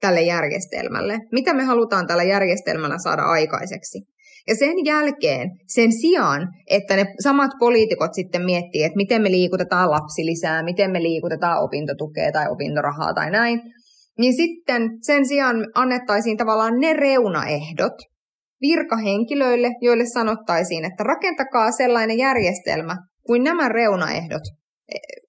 tälle 0.00 0.22
järjestelmälle, 0.22 1.18
mitä 1.32 1.54
me 1.54 1.62
halutaan 1.62 2.06
tällä 2.06 2.22
järjestelmällä 2.22 2.98
saada 2.98 3.22
aikaiseksi. 3.22 3.98
Ja 4.48 4.54
sen 4.54 4.84
jälkeen, 4.84 5.50
sen 5.66 5.92
sijaan, 5.92 6.48
että 6.70 6.96
ne 6.96 7.06
samat 7.22 7.50
poliitikot 7.58 8.14
sitten 8.14 8.44
miettii, 8.44 8.84
että 8.84 8.96
miten 8.96 9.22
me 9.22 9.30
liikutetaan 9.30 9.90
lapsilisää, 9.90 10.62
miten 10.62 10.90
me 10.90 11.02
liikutetaan 11.02 11.62
opintotukea 11.62 12.32
tai 12.32 12.48
opintorahaa 12.50 13.14
tai 13.14 13.30
näin, 13.30 13.60
niin 14.18 14.34
sitten 14.34 14.90
sen 15.02 15.28
sijaan 15.28 15.56
annettaisiin 15.74 16.36
tavallaan 16.36 16.80
ne 16.80 16.92
reunaehdot 16.92 17.92
virkahenkilöille, 18.60 19.70
joille 19.80 20.04
sanottaisiin, 20.06 20.84
että 20.84 21.04
rakentakaa 21.04 21.72
sellainen 21.72 22.18
järjestelmä, 22.18 22.96
kuin 23.26 23.44
nämä 23.44 23.68
reunaehdot 23.68 24.42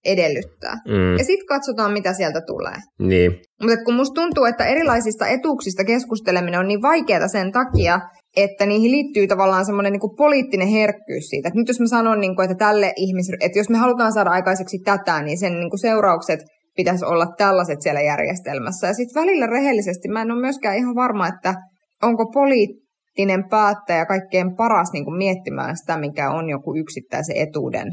edellyttää. 0.06 0.76
Mm. 0.88 1.18
Ja 1.18 1.24
sitten 1.24 1.48
katsotaan, 1.48 1.94
mitä 1.94 2.14
sieltä 2.14 2.42
tulee. 2.48 2.78
Niin. 3.00 3.32
Mutta 3.62 3.84
kun 3.86 3.96
musta 3.96 4.22
tuntuu, 4.22 4.46
että 4.46 4.66
erilaisista 4.66 5.28
etuuksista 5.28 5.84
keskusteleminen 5.84 6.60
on 6.60 6.68
niin 6.68 6.82
vaikeaa 6.82 7.28
sen 7.28 7.52
takia, 7.52 8.00
että 8.36 8.66
niihin 8.66 8.92
liittyy 8.92 9.28
tavallaan 9.28 9.66
semmoinen 9.66 9.92
niin 9.92 10.18
poliittinen 10.18 10.68
herkkyys 10.68 11.24
siitä. 11.30 11.48
Että 11.48 11.60
nyt 11.60 11.68
jos 11.68 11.80
mä 11.80 11.88
sanon, 11.88 12.20
niin 12.20 12.36
kuin, 12.36 12.52
että 12.52 12.66
tälle 12.66 12.94
ihmis- 12.98 13.38
että 13.40 13.60
jos 13.60 13.70
me 13.70 13.78
halutaan 13.78 14.14
saada 14.14 14.30
aikaiseksi 14.30 14.80
tätä, 14.86 15.22
niin 15.22 15.40
sen 15.40 15.54
niin 15.54 15.70
kuin 15.70 15.80
seuraukset 15.80 16.40
pitäisi 16.76 17.06
olla 17.06 17.26
tällaiset 17.38 17.82
siellä 17.82 18.02
järjestelmässä. 18.02 18.88
Ja 18.88 18.94
sitten 18.94 19.22
välillä 19.22 19.48
rehellisesti 19.48 20.08
mä 20.08 20.22
en 20.22 20.32
ole 20.32 20.42
myöskään 20.42 20.78
ihan 20.78 20.96
varma, 20.96 21.28
että 21.28 21.56
onko 22.04 22.32
poliittinen 22.34 23.50
päättäjä 23.50 24.06
kaikkein 24.06 24.56
paras 24.56 24.92
niin 24.94 25.06
kuin 25.06 25.18
miettimään 25.18 25.78
sitä, 25.78 25.98
mikä 25.98 26.32
on 26.32 26.50
joku 26.50 26.76
yksittäisen 26.76 27.38
etuuden 27.38 27.88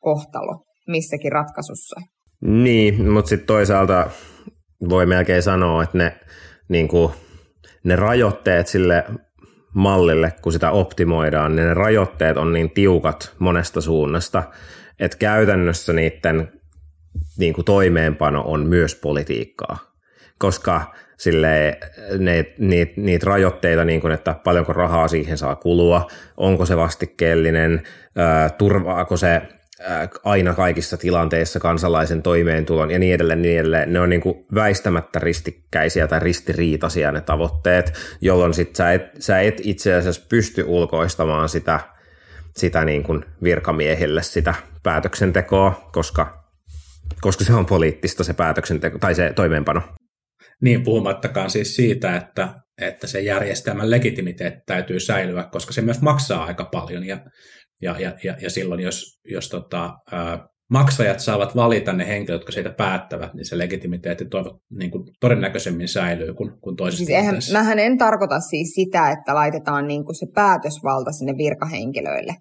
kohtalo 0.00 0.64
missäkin 0.88 1.32
ratkaisussa. 1.32 2.00
Niin, 2.40 3.12
mutta 3.12 3.28
sitten 3.28 3.46
toisaalta 3.46 4.10
voi 4.88 5.06
melkein 5.06 5.42
sanoa, 5.42 5.82
että 5.82 5.98
ne, 5.98 6.20
niin 6.68 6.88
kuin, 6.88 7.12
ne 7.84 7.96
rajoitteet 7.96 8.66
sille 8.66 9.04
mallille, 9.74 10.32
kun 10.42 10.52
sitä 10.52 10.70
optimoidaan, 10.70 11.56
niin 11.56 11.68
ne 11.68 11.74
rajoitteet 11.74 12.36
on 12.36 12.52
niin 12.52 12.70
tiukat 12.70 13.34
monesta 13.38 13.80
suunnasta, 13.80 14.42
että 15.00 15.18
käytännössä 15.18 15.92
niiden 15.92 16.52
niin 17.38 17.54
kuin 17.54 17.64
toimeenpano 17.64 18.42
on 18.46 18.66
myös 18.66 18.94
politiikkaa, 18.94 19.78
koska 20.38 20.94
sille 21.16 21.78
ne, 22.18 22.44
niitä, 22.58 22.92
niitä 22.96 23.26
rajoitteita, 23.26 23.84
niin 23.84 24.00
kuin, 24.00 24.12
että 24.12 24.34
paljonko 24.44 24.72
rahaa 24.72 25.08
siihen 25.08 25.38
saa 25.38 25.56
kulua, 25.56 26.06
onko 26.36 26.66
se 26.66 26.76
vastikkeellinen, 26.76 27.82
turvaako 28.58 29.16
se 29.16 29.42
aina 30.24 30.54
kaikissa 30.54 30.96
tilanteissa 30.96 31.60
kansalaisen 31.60 32.22
toimeentulon 32.22 32.90
ja 32.90 32.98
niin 32.98 33.14
edelleen, 33.14 33.42
niin 33.42 33.60
edelleen. 33.60 33.92
Ne 33.92 34.00
on 34.00 34.08
niin 34.08 34.20
kuin 34.20 34.46
väistämättä 34.54 35.18
ristikkäisiä 35.18 36.06
tai 36.06 36.20
ristiriitaisia 36.20 37.12
ne 37.12 37.20
tavoitteet, 37.20 37.92
jolloin 38.20 38.54
sit 38.54 38.76
sä, 38.76 38.92
et, 38.92 39.02
sä 39.18 39.40
et 39.40 39.60
itse 39.64 39.94
asiassa 39.94 40.26
pysty 40.28 40.64
ulkoistamaan 40.66 41.48
sitä, 41.48 41.80
sitä 42.56 42.84
niin 42.84 43.02
kuin 43.02 43.24
virkamiehille 43.42 44.22
sitä 44.22 44.54
päätöksentekoa, 44.82 45.88
koska, 45.92 46.44
koska 47.20 47.44
se 47.44 47.54
on 47.54 47.66
poliittista 47.66 48.24
se 48.24 48.32
päätöksenteko 48.32 48.98
tai 48.98 49.14
se 49.14 49.32
toimeenpano. 49.36 49.82
Niin, 50.62 50.82
puhumattakaan 50.82 51.50
siis 51.50 51.76
siitä, 51.76 52.16
että, 52.16 52.48
että 52.80 53.06
se 53.06 53.20
järjestelmän 53.20 53.90
legitimiteetti 53.90 54.62
täytyy 54.66 55.00
säilyä, 55.00 55.44
koska 55.44 55.72
se 55.72 55.82
myös 55.82 56.00
maksaa 56.00 56.44
aika 56.44 56.64
paljon 56.64 57.06
ja 57.06 57.18
ja, 57.82 58.00
ja, 58.00 58.12
ja, 58.24 58.36
ja 58.42 58.50
silloin, 58.50 58.80
jos, 58.80 59.20
jos 59.30 59.48
tota, 59.48 59.94
ää, 60.12 60.46
maksajat 60.70 61.20
saavat 61.20 61.56
valita 61.56 61.92
ne 61.92 62.08
henkilöt, 62.08 62.38
jotka 62.38 62.52
siitä 62.52 62.70
päättävät, 62.70 63.34
niin 63.34 63.44
se 63.44 63.58
legitimiteetti 63.58 64.24
toivot, 64.24 64.56
niin 64.70 64.90
kuin 64.90 65.04
todennäköisemmin 65.20 65.88
säilyy 65.88 66.34
kuin, 66.34 66.50
kuin 66.60 66.76
toisessa 66.76 67.04
siis 67.04 67.18
eihän, 67.18 67.36
Mähän 67.52 67.78
en 67.78 67.98
tarkoita 67.98 68.40
siis 68.40 68.68
sitä, 68.74 69.10
että 69.10 69.34
laitetaan 69.34 69.86
niin 69.88 70.04
kuin 70.04 70.16
se 70.16 70.26
päätösvalta 70.34 71.12
sinne 71.12 71.34
virkahenkilöille, 71.36 72.34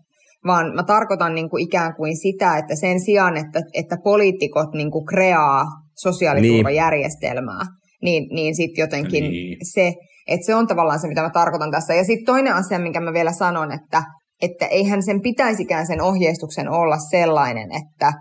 vaan 0.46 0.76
mä 0.76 0.84
tarkoitan 0.84 1.36
niin 1.36 1.50
kuin 1.50 1.64
ikään 1.64 1.96
kuin 1.96 2.18
sitä, 2.18 2.58
että 2.58 2.76
sen 2.76 3.00
sijaan, 3.00 3.38
että, 3.38 3.62
että 3.74 3.98
poliitikot 4.04 4.74
niin 4.74 4.92
kuin 4.92 5.06
kreaa 5.06 5.66
sosiaaliturvajärjestelmää, 5.96 7.66
niin, 8.02 8.24
niin, 8.24 8.36
niin 8.36 8.56
sitten 8.56 8.82
jotenkin 8.82 9.24
niin. 9.24 9.58
se, 9.74 9.94
että 10.28 10.46
se 10.46 10.56
on 10.56 10.68
tavallaan 10.68 11.00
se, 11.00 11.08
mitä 11.08 11.22
mä 11.22 11.30
tarkoitan 11.30 11.72
tässä. 11.72 11.94
Ja 11.94 12.04
sitten 12.04 12.26
toinen 12.26 12.54
asia, 12.54 12.80
minkä 12.80 13.00
mä 13.00 13.14
vielä 13.14 13.32
sanon, 13.32 13.72
että 13.72 14.04
että 14.42 14.66
eihän 14.66 15.04
sen 15.04 15.22
pitäisikään 15.22 15.88
sen 15.88 16.02
ohjeistuksen 16.02 16.70
olla 16.70 16.98
sellainen, 16.98 17.70
että 17.72 18.14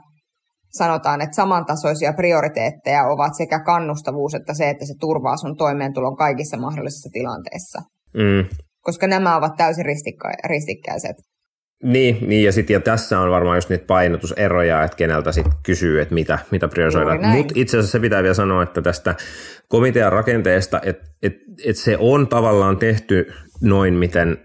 sanotaan, 0.71 1.21
että 1.21 1.37
samantasoisia 1.37 2.13
prioriteetteja 2.13 3.05
ovat 3.05 3.33
sekä 3.37 3.61
kannustavuus 3.61 4.35
että 4.35 4.55
se, 4.55 4.71
että 4.71 4.87
se 4.87 4.95
turvaa 5.01 5.37
sun 5.37 5.57
toimeentulon 5.57 6.17
kaikissa 6.17 6.57
mahdollisissa 6.57 7.11
tilanteissa. 7.13 7.83
Mm. 8.15 8.59
Koska 8.81 9.07
nämä 9.07 9.37
ovat 9.37 9.57
täysin 9.57 9.87
ristikka- 9.87 10.49
ristikkäiset. 10.49 11.17
Niin, 11.83 12.29
niin 12.29 12.45
ja, 12.45 12.53
sit, 12.53 12.71
ja 12.71 12.81
tässä 12.81 13.21
on 13.21 13.31
varmaan 13.31 13.57
just 13.57 13.69
niitä 13.69 13.87
painotuseroja, 13.87 14.85
että 14.85 14.97
keneltä 14.97 15.33
sitten 15.33 15.53
kysyy, 15.63 16.01
että 16.01 16.15
mitä, 16.15 16.39
mitä 16.51 16.69
priorisoidaan. 16.69 17.37
Mutta 17.37 17.53
itse 17.57 17.77
asiassa 17.79 17.93
se 17.93 18.01
pitää 18.01 18.23
vielä 18.23 18.35
sanoa, 18.35 18.63
että 18.63 18.83
tästä 18.83 19.15
komitean 19.69 20.13
rakenteesta, 20.13 20.81
että 20.85 21.05
et, 21.23 21.35
et 21.65 21.77
se 21.77 21.97
on 22.01 22.29
tavallaan 22.29 22.77
tehty 22.77 23.33
noin, 23.61 23.95
miten 23.95 24.39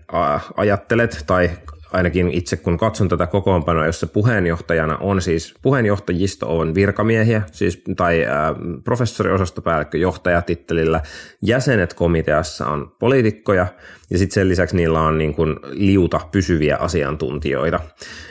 ajattelet, 0.58 1.24
tai 1.28 1.50
ainakin 1.94 2.32
itse 2.32 2.58
kun 2.58 2.78
katson 2.78 3.10
tätä 3.10 3.28
kokoonpanoa, 3.28 3.86
jossa 3.86 4.08
puheenjohtajana 4.08 4.98
on 4.98 5.22
siis, 5.22 5.54
puheenjohtajisto 5.62 6.58
on 6.58 6.76
virkamiehiä, 6.76 7.42
siis, 7.52 7.84
tai 7.96 8.26
ää, 8.26 8.56
professoriosatopäällikkö 8.84 9.98
johtajatittelillä, 9.98 11.02
jäsenet 11.42 11.94
komiteassa 11.94 12.68
on 12.68 12.96
poliitikkoja, 13.00 13.68
ja 14.12 14.18
sitten 14.18 14.34
sen 14.34 14.50
lisäksi 14.50 14.76
niillä 14.76 15.02
on 15.02 15.18
niin 15.18 15.34
kuin 15.34 15.56
liuta 15.72 16.20
pysyviä 16.32 16.78
asiantuntijoita. 16.78 17.80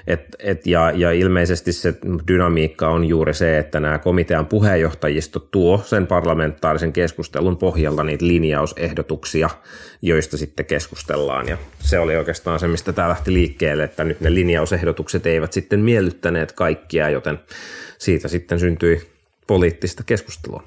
Et, 0.07 0.21
et 0.39 0.67
ja, 0.67 0.91
ja 0.91 1.13
ilmeisesti 1.13 1.73
se 1.73 1.95
dynamiikka 2.29 2.89
on 2.89 3.05
juuri 3.05 3.35
se, 3.35 3.59
että 3.59 3.81
nämä 3.81 3.99
komitean 3.99 4.47
puheenjohtajisto 4.47 5.39
tuo 5.39 5.83
sen 5.85 6.07
parlamentaarisen 6.07 6.93
keskustelun 6.93 7.57
pohjalta 7.57 8.05
niitä 8.05 8.27
linjausehdotuksia, 8.27 9.51
joista 10.03 10.37
sitten 10.37 10.67
keskustellaan. 10.67 11.49
Ja 11.49 11.59
se 11.79 11.99
oli 11.99 12.17
oikeastaan 12.17 12.61
se, 12.61 12.69
mistä 12.69 12.93
tämä 12.93 13.09
lähti 13.09 13.33
liikkeelle, 13.33 13.85
että 13.85 14.05
nyt 14.05 14.21
ne 14.21 14.35
linjausehdotukset 14.35 15.27
eivät 15.27 15.53
sitten 15.53 15.81
miellyttäneet 15.81 16.53
kaikkia, 16.53 17.11
joten 17.11 17.39
siitä 17.99 18.29
sitten 18.29 18.61
syntyi 18.61 19.20
poliittista 19.51 20.03
keskustelua. 20.07 20.63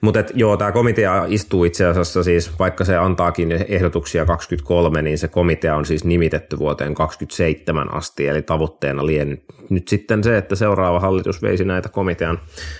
Mutta 0.00 0.24
joo, 0.34 0.56
tämä 0.56 0.72
komitea 0.72 1.24
istuu 1.28 1.64
itse 1.64 1.86
asiassa 1.86 2.22
siis, 2.22 2.58
vaikka 2.58 2.84
se 2.84 2.96
antaakin 2.96 3.52
ehdotuksia 3.68 4.26
23, 4.26 5.02
niin 5.02 5.18
se 5.18 5.28
komitea 5.28 5.76
on 5.76 5.84
siis 5.84 6.04
nimitetty 6.04 6.58
vuoteen 6.58 6.94
27 6.94 7.94
asti, 7.94 8.26
eli 8.26 8.42
tavoitteena 8.42 9.06
lien 9.06 9.38
nyt 9.70 9.88
sitten 9.88 10.24
se, 10.24 10.36
että 10.36 10.54
seuraava 10.54 11.00
hallitus 11.00 11.42
veisi 11.42 11.64
näitä 11.64 11.88
komitean 11.88 12.38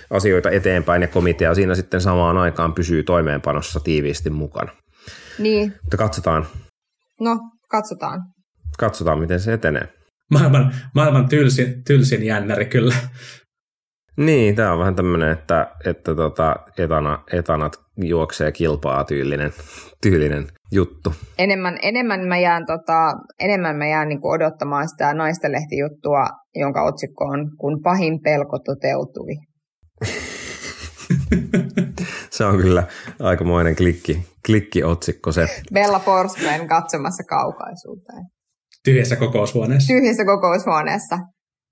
asioita 0.09 0.49
eteenpäin, 0.49 1.01
ja 1.01 1.07
komitea 1.07 1.55
siinä 1.55 1.75
sitten 1.75 2.01
samaan 2.01 2.37
aikaan 2.37 2.73
pysyy 2.73 3.03
toimeenpanossa 3.03 3.79
tiiviisti 3.79 4.29
mukana. 4.29 4.71
Niin. 5.39 5.73
Mutta 5.83 5.97
katsotaan. 5.97 6.47
No, 7.19 7.39
katsotaan. 7.69 8.21
Katsotaan, 8.77 9.19
miten 9.19 9.39
se 9.39 9.53
etenee. 9.53 9.87
Maailman, 10.31 10.75
maailman 10.95 11.29
tylsin, 11.29 11.83
tylsin 11.83 12.23
jännäri 12.23 12.65
kyllä. 12.65 12.95
Niin, 14.17 14.55
tämä 14.55 14.73
on 14.73 14.79
vähän 14.79 14.95
tämmöinen, 14.95 15.31
että, 15.31 15.71
että 15.85 16.15
tota, 16.15 16.55
etana, 16.77 17.23
etanat 17.33 17.79
juoksee 17.97 18.51
kilpaa 18.51 19.03
tyylinen, 19.03 19.51
tyylinen 20.01 20.47
juttu. 20.71 21.13
Enemmän, 21.37 21.77
enemmän 21.81 22.27
mä 22.27 22.37
jään, 22.37 22.65
tota, 22.65 23.13
enemmän 23.39 23.75
mä 23.75 23.87
jään 23.87 24.09
niin 24.09 24.19
odottamaan 24.23 24.89
sitä 24.89 25.13
naistelehtijuttua, 25.13 26.27
jonka 26.55 26.83
otsikko 26.83 27.25
on 27.25 27.51
Kun 27.57 27.79
pahin 27.83 28.21
pelko 28.21 28.59
toteutui. 28.59 29.35
se 32.35 32.45
on 32.45 32.57
kyllä 32.57 32.83
aikamoinen 33.19 33.75
klikki, 33.75 34.27
klikkiotsikko 34.45 35.31
se. 35.31 35.47
Bella 35.73 35.99
Forsgren 35.99 36.67
katsomassa 36.67 37.23
kaukaisuuteen. 37.23 38.23
Tyhjässä 38.83 39.15
kokoushuoneessa. 39.15 39.93
Tyhjässä 39.93 40.25
kokoushuoneessa. 40.25 41.17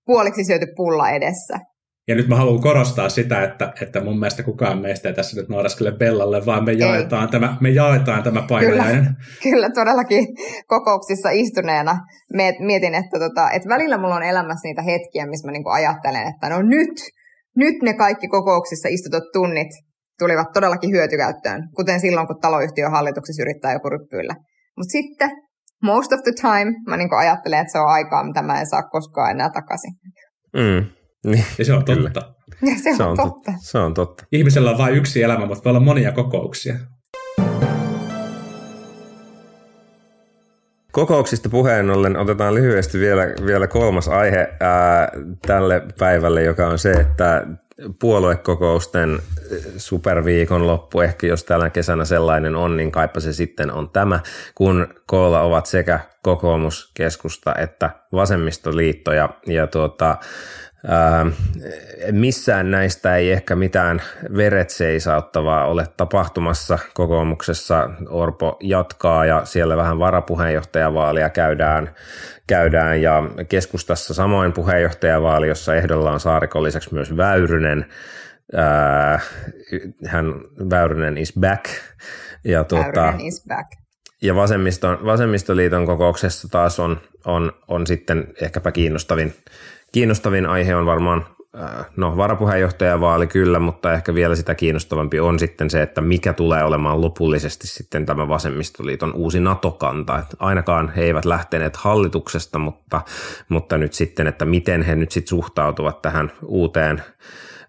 Puoliksi 0.05 0.45
syöty 0.45 0.65
pulla 0.75 1.09
edessä. 1.09 1.59
Ja 2.07 2.15
nyt 2.15 2.27
mä 2.27 2.35
haluan 2.35 2.61
korostaa 2.61 3.09
sitä, 3.09 3.43
että, 3.43 3.73
että 3.81 4.03
mun 4.03 4.19
mielestä 4.19 4.43
kukaan 4.43 4.81
meistä 4.81 5.09
ei 5.09 5.15
tässä 5.15 5.41
nyt 5.41 5.49
nauraskele 5.49 5.91
Bellalle, 5.91 6.45
vaan 6.45 6.63
me 6.63 6.73
jaetaan, 6.73 7.29
tämä, 7.29 7.57
me 7.61 7.69
jaetaan 7.69 8.23
tämä 8.23 8.41
painajainen. 8.49 9.03
Kyllä, 9.03 9.15
kyllä, 9.43 9.69
todellakin 9.69 10.27
kokouksissa 10.67 11.29
istuneena 11.29 11.97
mietin, 12.59 12.95
että, 12.95 13.19
tota, 13.19 13.51
että 13.51 13.69
välillä 13.69 13.97
mulla 13.97 14.15
on 14.15 14.23
elämässä 14.23 14.67
niitä 14.67 14.81
hetkiä, 14.81 15.25
missä 15.25 15.47
mä 15.47 15.51
niinku 15.51 15.69
ajattelen, 15.69 16.27
että 16.27 16.49
no 16.49 16.61
nyt, 16.61 16.95
nyt 17.55 17.75
ne 17.81 17.93
kaikki 17.93 18.27
kokouksissa 18.27 18.89
istutut 18.91 19.23
tunnit 19.33 19.69
tulivat 20.19 20.47
todellakin 20.53 20.91
hyötykäyttöön, 20.91 21.61
kuten 21.75 21.99
silloin, 21.99 22.27
kun 22.27 22.41
taloyhtiön 22.41 22.91
hallituksessa 22.91 23.41
yrittää 23.41 23.73
joku 23.73 23.89
ryppyillä. 23.89 24.35
Mutta 24.77 24.91
sitten 24.91 25.31
most 25.83 26.13
of 26.13 26.19
the 26.23 26.31
time 26.41 26.73
mä 26.87 26.97
niinku 26.97 27.15
ajattelen, 27.15 27.59
että 27.59 27.71
se 27.71 27.79
on 27.79 27.87
aikaa, 27.87 28.23
mitä 28.23 28.41
mä 28.41 28.59
en 28.59 28.67
saa 28.67 28.83
koskaan 28.83 29.31
enää 29.31 29.49
takaisin. 29.49 29.93
Mm. 30.53 30.85
Niin, 31.25 31.45
ja 31.57 31.65
se 31.65 31.73
on 31.73 31.85
totta. 31.85 31.95
Kyllä. 31.95 32.11
Ja 32.61 32.77
se, 32.83 32.89
on 32.89 32.97
se 32.97 33.03
on 33.03 33.17
totta. 33.17 33.33
totta. 33.33 33.51
Se 33.59 33.77
on 33.77 33.93
totta. 33.93 34.23
Ihmisellä 34.31 34.71
on 34.71 34.77
vain 34.77 34.95
yksi 34.95 35.23
elämä, 35.23 35.45
mutta 35.45 35.63
voi 35.63 35.69
olla 35.69 35.79
monia 35.79 36.11
kokouksia. 36.11 36.75
Kokouksista 40.91 41.49
puheen 41.49 41.89
ollen 41.89 42.17
otetaan 42.17 42.55
lyhyesti 42.55 42.99
vielä, 42.99 43.27
vielä 43.45 43.67
kolmas 43.67 44.07
aihe 44.07 44.49
ää, 44.59 45.09
tälle 45.47 45.81
päivälle, 45.99 46.43
joka 46.43 46.67
on 46.67 46.79
se, 46.79 46.91
että 46.91 47.47
puoluekokousten 47.99 49.19
superviikon 49.77 50.67
loppu, 50.67 51.01
ehkä 51.01 51.27
jos 51.27 51.43
tällä 51.43 51.69
kesänä 51.69 52.05
sellainen 52.05 52.55
on, 52.55 52.77
niin 52.77 52.91
kaipa 52.91 53.19
se 53.19 53.33
sitten 53.33 53.71
on 53.71 53.89
tämä, 53.89 54.19
kun 54.55 54.87
koolla 55.05 55.41
ovat 55.41 55.65
sekä 55.65 55.99
kokoomus, 56.21 56.91
keskusta 56.93 57.55
että 57.55 57.89
vasemmistoliitto 58.11 59.13
ja, 59.13 59.29
ja 59.47 59.67
tuota, 59.67 60.17
missään 62.11 62.71
näistä 62.71 63.15
ei 63.15 63.31
ehkä 63.31 63.55
mitään 63.55 64.01
veretseisauttavaa 64.37 65.67
ole 65.67 65.87
tapahtumassa. 65.97 66.79
Kokoomuksessa 66.93 67.89
Orpo 68.09 68.57
jatkaa 68.61 69.25
ja 69.25 69.45
siellä 69.45 69.77
vähän 69.77 69.99
varapuheenjohtajavaalia 69.99 71.29
käydään, 71.29 71.95
käydään 72.47 73.01
ja 73.01 73.23
keskustassa 73.49 74.13
samoin 74.13 74.53
puheenjohtajavaali, 74.53 75.47
jossa 75.47 75.75
ehdolla 75.75 76.11
on 76.11 76.19
Saarikon 76.19 76.63
lisäksi 76.63 76.93
myös 76.93 77.17
Väyrynen. 77.17 77.85
Hän 80.05 80.25
Väyrynen 80.69 81.17
is 81.17 81.33
back. 81.39 81.65
Ja, 82.43 82.63
tuota, 82.63 83.01
Väyrynen 83.01 83.27
is 83.27 83.45
back. 83.47 83.67
Ja 84.21 84.35
vasemmiston, 84.35 85.05
vasemmistoliiton 85.05 85.85
kokouksessa 85.85 86.47
taas 86.49 86.79
on, 86.79 87.01
on, 87.25 87.51
on 87.67 87.87
sitten 87.87 88.27
ehkäpä 88.41 88.71
kiinnostavin 88.71 89.33
kiinnostavin 89.95 90.45
aihe 90.45 90.75
on 90.75 90.85
varmaan 90.85 91.25
äh, 91.61 91.85
no 91.95 92.17
varapuheenjohtajavaali 92.17 93.27
kyllä, 93.27 93.59
mutta 93.59 93.93
ehkä 93.93 94.15
vielä 94.15 94.35
sitä 94.35 94.55
kiinnostavampi 94.55 95.19
on 95.19 95.39
sitten 95.39 95.69
se, 95.69 95.81
että 95.81 96.01
mikä 96.01 96.33
tulee 96.33 96.63
olemaan 96.63 97.01
lopullisesti 97.01 97.67
sitten 97.67 98.05
tämä 98.05 98.27
vasemmistoliiton 98.27 99.13
uusi 99.13 99.39
NATO-kanta. 99.39 100.19
Että 100.19 100.37
ainakaan 100.39 100.93
he 100.95 101.03
eivät 101.03 101.25
lähteneet 101.25 101.75
hallituksesta, 101.75 102.59
mutta, 102.59 103.01
mutta 103.49 103.77
nyt 103.77 103.93
sitten, 103.93 104.27
että 104.27 104.45
miten 104.45 104.81
he 104.81 104.95
nyt 104.95 105.11
sitten 105.11 105.29
suhtautuvat 105.29 106.01
tähän 106.01 106.31
uuteen 106.45 107.03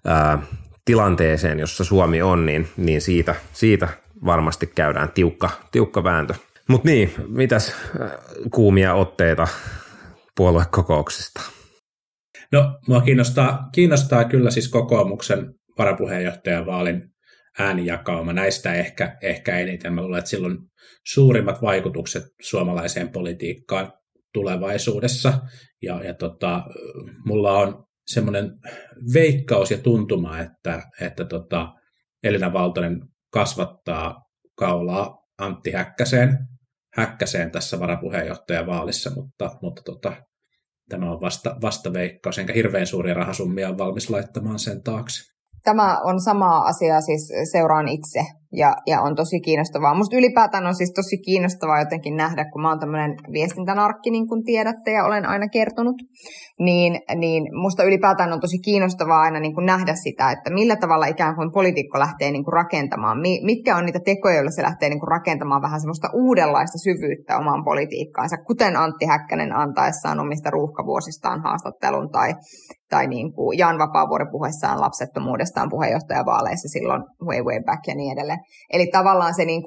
ää, 0.04 0.32
äh, 0.32 0.38
tilanteeseen, 0.84 1.58
jossa 1.58 1.84
Suomi 1.84 2.22
on, 2.22 2.46
niin, 2.46 2.68
niin 2.76 3.00
siitä, 3.00 3.34
siitä 3.52 3.88
varmasti 4.24 4.66
käydään 4.66 5.08
tiukka, 5.08 5.50
tiukka 5.72 6.04
vääntö. 6.04 6.34
Mutta 6.68 6.88
niin, 6.88 7.14
mitäs 7.28 7.74
äh, 8.00 8.10
kuumia 8.50 8.94
otteita 8.94 9.48
puoluekokouksista? 10.34 11.55
No, 12.52 12.78
mua 12.88 13.00
kiinnostaa, 13.00 13.68
kiinnostaa 13.72 14.24
kyllä 14.24 14.50
siis 14.50 14.68
kokoomuksen 14.68 15.54
varapuheenjohtajan 15.78 16.66
vaalin 16.66 17.02
äänijakauma. 17.58 18.32
Näistä 18.32 18.74
ehkä, 18.74 19.16
ehkä 19.22 19.58
eniten. 19.58 19.94
Mä 19.94 20.02
luulen, 20.02 20.18
että 20.18 20.30
silloin 20.30 20.58
suurimmat 21.06 21.62
vaikutukset 21.62 22.22
suomalaiseen 22.42 23.08
politiikkaan 23.08 23.92
tulevaisuudessa. 24.32 25.40
Ja, 25.82 26.04
ja 26.04 26.14
tota, 26.14 26.62
mulla 27.24 27.52
on 27.52 27.84
semmoinen 28.06 28.52
veikkaus 29.14 29.70
ja 29.70 29.78
tuntuma, 29.78 30.38
että, 30.38 30.82
että 31.00 31.24
tota, 31.24 31.72
Elina 32.22 32.52
Valtonen 32.52 33.00
kasvattaa 33.32 34.22
kaulaa 34.58 35.18
Antti 35.38 35.72
Häkkäseen, 35.72 36.38
Häkkäseen 36.94 37.50
tässä 37.50 37.80
varapuheenjohtajavaalissa, 37.80 39.10
mutta, 39.14 39.50
mutta 39.62 39.82
tota, 39.82 40.12
tämä 40.88 41.12
on 41.12 41.20
vasta, 41.20 41.56
vasta 41.62 41.92
veikkaus, 41.92 42.38
enkä 42.38 42.52
hirveän 42.52 42.86
suuria 42.86 43.14
rahasummia 43.14 43.78
valmis 43.78 44.10
laittamaan 44.10 44.58
sen 44.58 44.82
taakse. 44.82 45.32
Tämä 45.64 46.00
on 46.04 46.20
sama 46.20 46.58
asia, 46.58 47.00
siis 47.00 47.32
seuraan 47.52 47.88
itse 47.88 48.20
ja, 48.52 48.76
ja 48.86 49.00
on 49.00 49.16
tosi 49.16 49.40
kiinnostavaa. 49.40 49.94
Musta 49.94 50.16
ylipäätään 50.16 50.66
on 50.66 50.74
siis 50.74 50.92
tosi 50.92 51.18
kiinnostavaa 51.18 51.80
jotenkin 51.80 52.16
nähdä, 52.16 52.44
kun 52.52 52.62
mä 52.62 52.68
oon 52.68 52.80
tämmöinen 52.80 53.14
viestintänarkki, 53.32 54.10
niin 54.10 54.28
kuin 54.28 54.44
tiedätte 54.44 54.90
ja 54.90 55.04
olen 55.04 55.26
aina 55.28 55.48
kertonut, 55.48 55.96
niin, 56.58 57.00
niin 57.16 57.42
musta 57.62 57.84
ylipäätään 57.84 58.32
on 58.32 58.40
tosi 58.40 58.58
kiinnostavaa 58.58 59.20
aina 59.20 59.40
niin 59.40 59.54
kuin 59.54 59.66
nähdä 59.66 59.94
sitä, 59.94 60.30
että 60.30 60.50
millä 60.50 60.76
tavalla 60.76 61.06
ikään 61.06 61.34
kuin 61.34 61.52
poliitikko 61.52 61.98
lähtee 61.98 62.30
niin 62.30 62.44
kuin 62.44 62.52
rakentamaan, 62.52 63.18
mitkä 63.42 63.76
on 63.76 63.84
niitä 63.84 64.00
tekoja, 64.04 64.34
joilla 64.34 64.50
se 64.50 64.62
lähtee 64.62 64.88
niin 64.88 65.00
kuin 65.00 65.08
rakentamaan 65.08 65.62
vähän 65.62 65.80
semmoista 65.80 66.08
uudenlaista 66.12 66.78
syvyyttä 66.78 67.38
omaan 67.38 67.64
politiikkaansa, 67.64 68.36
kuten 68.36 68.76
Antti 68.76 69.06
Häkkänen 69.06 69.56
antaessaan 69.56 70.20
omista 70.20 70.50
ruuhkavuosistaan 70.50 71.42
haastattelun 71.42 72.10
tai, 72.10 72.34
tai 72.90 73.06
niin 73.06 73.32
kuin 73.32 73.58
Jan 73.58 73.78
Vapaavuori 73.78 74.26
puheessaan 74.30 74.80
lapsettomuudestaan 74.80 75.70
puheenjohtajavaaleissa 75.70 76.68
silloin 76.68 77.02
way 77.26 77.42
way 77.42 77.62
back 77.66 77.82
ja 77.86 77.94
niin 77.94 78.12
edelleen. 78.12 78.35
Eli 78.72 78.86
tavallaan 78.86 79.34
se, 79.34 79.44
niin 79.44 79.62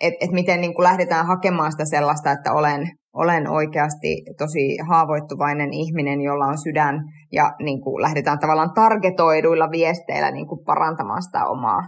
että 0.00 0.24
et 0.24 0.30
miten 0.30 0.60
niin 0.60 0.74
kuin 0.74 0.84
lähdetään 0.84 1.26
hakemaan 1.26 1.72
sitä 1.72 1.84
sellaista, 1.84 2.32
että 2.32 2.52
olen, 2.52 2.90
olen 3.14 3.50
oikeasti 3.50 4.22
tosi 4.38 4.78
haavoittuvainen 4.88 5.72
ihminen, 5.72 6.20
jolla 6.20 6.46
on 6.46 6.58
sydän, 6.58 7.00
ja 7.32 7.52
niin 7.62 7.80
kuin 7.80 8.02
lähdetään 8.02 8.38
tavallaan 8.38 8.74
targetoiduilla 8.74 9.70
viesteillä 9.70 10.30
niin 10.30 10.46
kuin 10.46 10.64
parantamaan 10.64 11.22
sitä 11.22 11.46
omaa, 11.46 11.80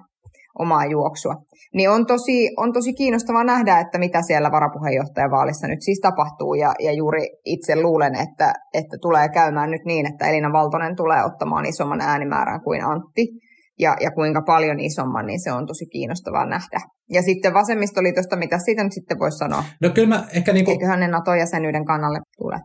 omaa 0.59 0.87
juoksua. 0.87 1.35
Niin 1.75 1.90
on 1.90 2.07
tosi, 2.07 2.51
on 2.57 2.73
tosi 2.73 2.93
kiinnostavaa 2.93 3.45
nähdä, 3.45 3.79
että 3.79 3.99
mitä 3.99 4.23
siellä 4.23 4.51
varapuheenjohtajavaalissa 4.51 5.66
nyt 5.69 5.83
siis 5.83 6.01
tapahtuu, 6.01 6.55
ja, 6.55 6.75
ja 6.81 6.93
juuri 6.93 7.29
itse 7.45 7.83
luulen, 7.83 8.14
että, 8.14 8.53
että 8.75 8.97
tulee 9.03 9.29
käymään 9.29 9.71
nyt 9.71 9.85
niin, 9.85 10.07
että 10.07 10.27
Elina 10.27 10.53
Valtonen 10.53 10.97
tulee 10.97 11.25
ottamaan 11.25 11.66
isomman 11.66 12.01
äänimäärän 12.01 12.61
kuin 12.64 12.85
Antti, 12.85 13.27
ja, 13.81 13.97
ja 14.01 14.11
kuinka 14.11 14.43
paljon 14.47 14.81
isomman, 14.81 15.27
niin 15.27 15.40
se 15.40 15.53
on 15.53 15.66
tosi 15.66 15.87
kiinnostavaa 15.87 16.47
nähdä. 16.47 16.81
Ja 17.11 17.23
sitten 17.23 17.55
vasemmistoliitosta, 17.55 18.37
mitä 18.37 18.59
siitä 18.59 18.85
nyt 18.85 18.93
sitten 18.93 19.19
voisi 19.19 19.38
sanoa? 19.38 19.64
No 19.81 19.90
kyllä 19.90 20.09
mä 20.09 20.25
ehkä 20.33 20.53
niin 20.53 20.64
kuin... 20.64 20.73
Eiköhän 20.73 21.01
ne 21.01 21.09
NATO-jäsenyyden 21.09 21.85
kannalle 21.85 22.19
tule. 22.38 22.57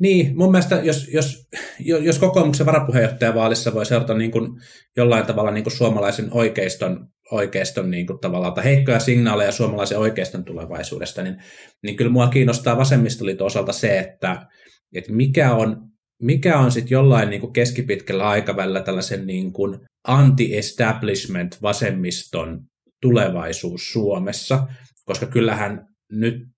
Niin, 0.00 0.36
mun 0.36 0.50
mielestä 0.50 0.76
jos, 0.76 1.08
jos, 1.12 1.48
jos 1.80 2.18
kokoomuksen 2.18 2.66
varapuheenjohtajavaalissa 2.66 3.74
voi 3.74 3.86
seurata 3.86 4.14
niin 4.14 4.30
kuin 4.30 4.50
jollain 4.96 5.26
tavalla 5.26 5.50
niin 5.50 5.64
kuin 5.64 5.76
suomalaisen 5.76 6.28
oikeiston, 6.30 7.06
oikeiston 7.30 7.90
niin 7.90 8.06
kuin 8.06 8.18
tavallaan, 8.18 8.54
tai 8.54 8.64
heikkoja 8.64 9.00
signaaleja 9.00 9.52
suomalaisen 9.52 9.98
oikeiston 9.98 10.44
tulevaisuudesta, 10.44 11.22
niin, 11.22 11.36
niin 11.82 11.96
kyllä 11.96 12.10
mua 12.10 12.28
kiinnostaa 12.28 12.76
vasemmistoliiton 12.76 13.46
osalta 13.46 13.72
se, 13.72 13.98
että, 13.98 14.46
että 14.94 15.12
mikä 15.12 15.54
on 15.54 15.88
mikä 16.22 16.58
on 16.58 16.72
sitten 16.72 16.90
jollain 16.90 17.30
niin 17.30 17.40
kuin 17.40 17.52
keskipitkällä 17.52 18.28
aikavälillä 18.28 18.80
tällaisen 18.80 19.26
niin 19.26 19.52
kuin 19.52 19.78
anti-establishment 20.04 21.62
vasemmiston 21.62 22.60
tulevaisuus 23.02 23.92
Suomessa, 23.92 24.66
koska 25.04 25.26
kyllähän 25.26 25.86
nyt 26.12 26.48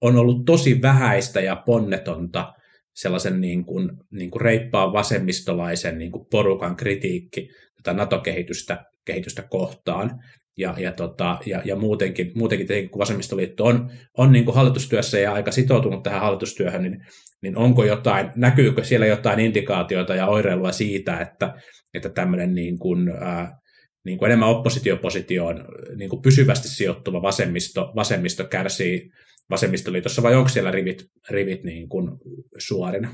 on 0.00 0.16
ollut 0.16 0.44
tosi 0.44 0.82
vähäistä 0.82 1.40
ja 1.40 1.56
ponnetonta 1.56 2.52
sellaisen 2.94 3.40
niin 3.40 3.64
kuin, 3.64 3.90
niin 4.10 4.30
kuin 4.30 4.40
reippaan 4.40 4.92
vasemmistolaisen 4.92 5.98
niin 5.98 6.12
kuin 6.12 6.26
porukan 6.30 6.76
kritiikki 6.76 7.48
tätä 7.76 7.92
NATO-kehitystä 7.92 8.84
kehitystä 9.04 9.42
kohtaan. 9.42 10.24
Ja, 10.56 10.74
ja, 10.78 10.92
tota, 10.92 11.38
ja, 11.46 11.62
ja 11.64 11.76
muutenkin, 11.76 12.32
muutenkin 12.34 12.66
tietenkin, 12.66 12.90
kun 12.90 12.98
vasemmistoliitto 12.98 13.64
on, 13.64 13.90
on 14.18 14.32
niin 14.32 14.44
kuin 14.44 14.54
hallitustyössä 14.54 15.18
ja 15.18 15.32
aika 15.32 15.50
sitoutunut 15.50 16.02
tähän 16.02 16.20
hallitustyöhön, 16.20 16.82
niin, 16.82 17.06
niin 17.42 17.56
onko 17.56 17.84
jotain, 17.84 18.30
näkyykö 18.36 18.84
siellä 18.84 19.06
jotain 19.06 19.40
indikaatioita 19.40 20.14
ja 20.14 20.26
oireilua 20.26 20.72
siitä, 20.72 21.20
että, 21.20 21.54
että 21.94 22.08
tämmöinen 22.08 22.54
niin 22.54 22.78
kuin, 22.78 23.08
ää, 23.08 23.58
niin 24.04 24.18
kuin 24.18 24.26
enemmän 24.26 24.48
oppositiopositioon 24.48 25.64
niin 25.96 26.10
kuin 26.10 26.22
pysyvästi 26.22 26.68
sijoittuva 26.68 27.22
vasemmisto, 27.22 27.92
vasemmisto 27.96 28.44
kärsii 28.44 29.10
vasemmistoliitossa, 29.50 30.22
vai 30.22 30.34
onko 30.34 30.48
siellä 30.48 30.70
rivit, 30.70 31.04
rivit 31.30 31.64
niin 31.64 31.88
kuin 31.88 32.10
suorina? 32.58 33.08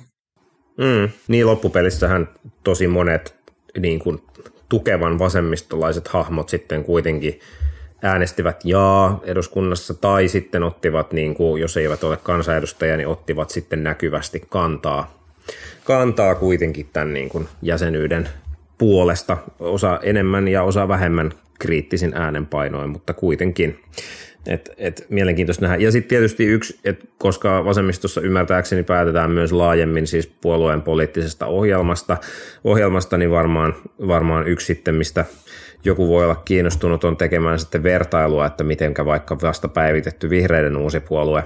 Mm, 0.79 1.09
niin 1.29 1.47
loppupelissähän 1.47 2.29
tosi 2.65 2.89
monet 2.89 3.37
niin 3.79 3.99
kuin 3.99 4.19
tukevan 4.71 5.19
vasemmistolaiset 5.19 6.09
hahmot 6.09 6.49
sitten 6.49 6.85
kuitenkin 6.85 7.41
äänestivät 8.03 8.65
jaa 8.65 9.21
eduskunnassa 9.25 9.95
tai 9.95 10.29
sitten 10.29 10.63
ottivat, 10.63 11.13
niin 11.13 11.35
kuin, 11.35 11.61
jos 11.61 11.77
eivät 11.77 12.05
ole 12.05 12.17
kansanedustajia, 12.17 12.97
niin 12.97 13.09
ottivat 13.09 13.51
sitten 13.51 13.85
näkyvästi 13.85 14.43
kantaa, 14.49 15.15
kantaa 15.85 16.35
kuitenkin 16.35 16.89
tämän 16.93 17.15
niin 17.15 17.29
kuin 17.29 17.49
jäsenyyden 17.63 18.29
puolesta, 18.79 19.37
osa 19.59 20.01
enemmän 20.03 20.49
ja 20.49 20.63
osa 20.63 20.89
vähemmän 20.89 21.33
kriittisin 21.59 22.15
äänenpainoin, 22.15 22.91
mutta 22.91 23.15
kuitenkin. 23.15 23.79
Et, 24.47 24.71
et, 24.79 25.07
mielenkiintoista 25.09 25.65
nähdä. 25.65 25.77
Ja 25.77 25.93
sitten 25.93 26.09
tietysti 26.09 26.45
yksi, 26.45 26.79
että 26.85 27.07
koska 27.19 27.65
vasemmistossa 27.65 28.21
ymmärtääkseni 28.21 28.83
päätetään 28.83 29.31
myös 29.31 29.53
laajemmin 29.53 30.07
siis 30.07 30.27
puolueen 30.41 30.83
poliittisesta 30.83 31.47
ohjelmasta, 31.47 32.17
ohjelmasta 32.65 33.19
niin 33.19 33.31
varmaan, 33.31 33.75
varmaan 34.07 34.49
yksi 34.49 34.67
sitten, 34.67 34.95
mistä 34.95 35.25
joku 35.85 36.09
voi 36.09 36.25
olla 36.25 36.35
kiinnostunut 36.35 37.05
on 37.05 37.17
tekemään 37.17 37.59
sitten 37.59 37.83
vertailua, 37.83 38.47
että 38.47 38.65
mitenkä 38.65 39.05
vaikka 39.05 39.37
vasta 39.43 39.69
päivitetty 39.69 40.31
vihreiden 40.31 40.77
uusi 40.77 41.01
puolue 41.01 41.45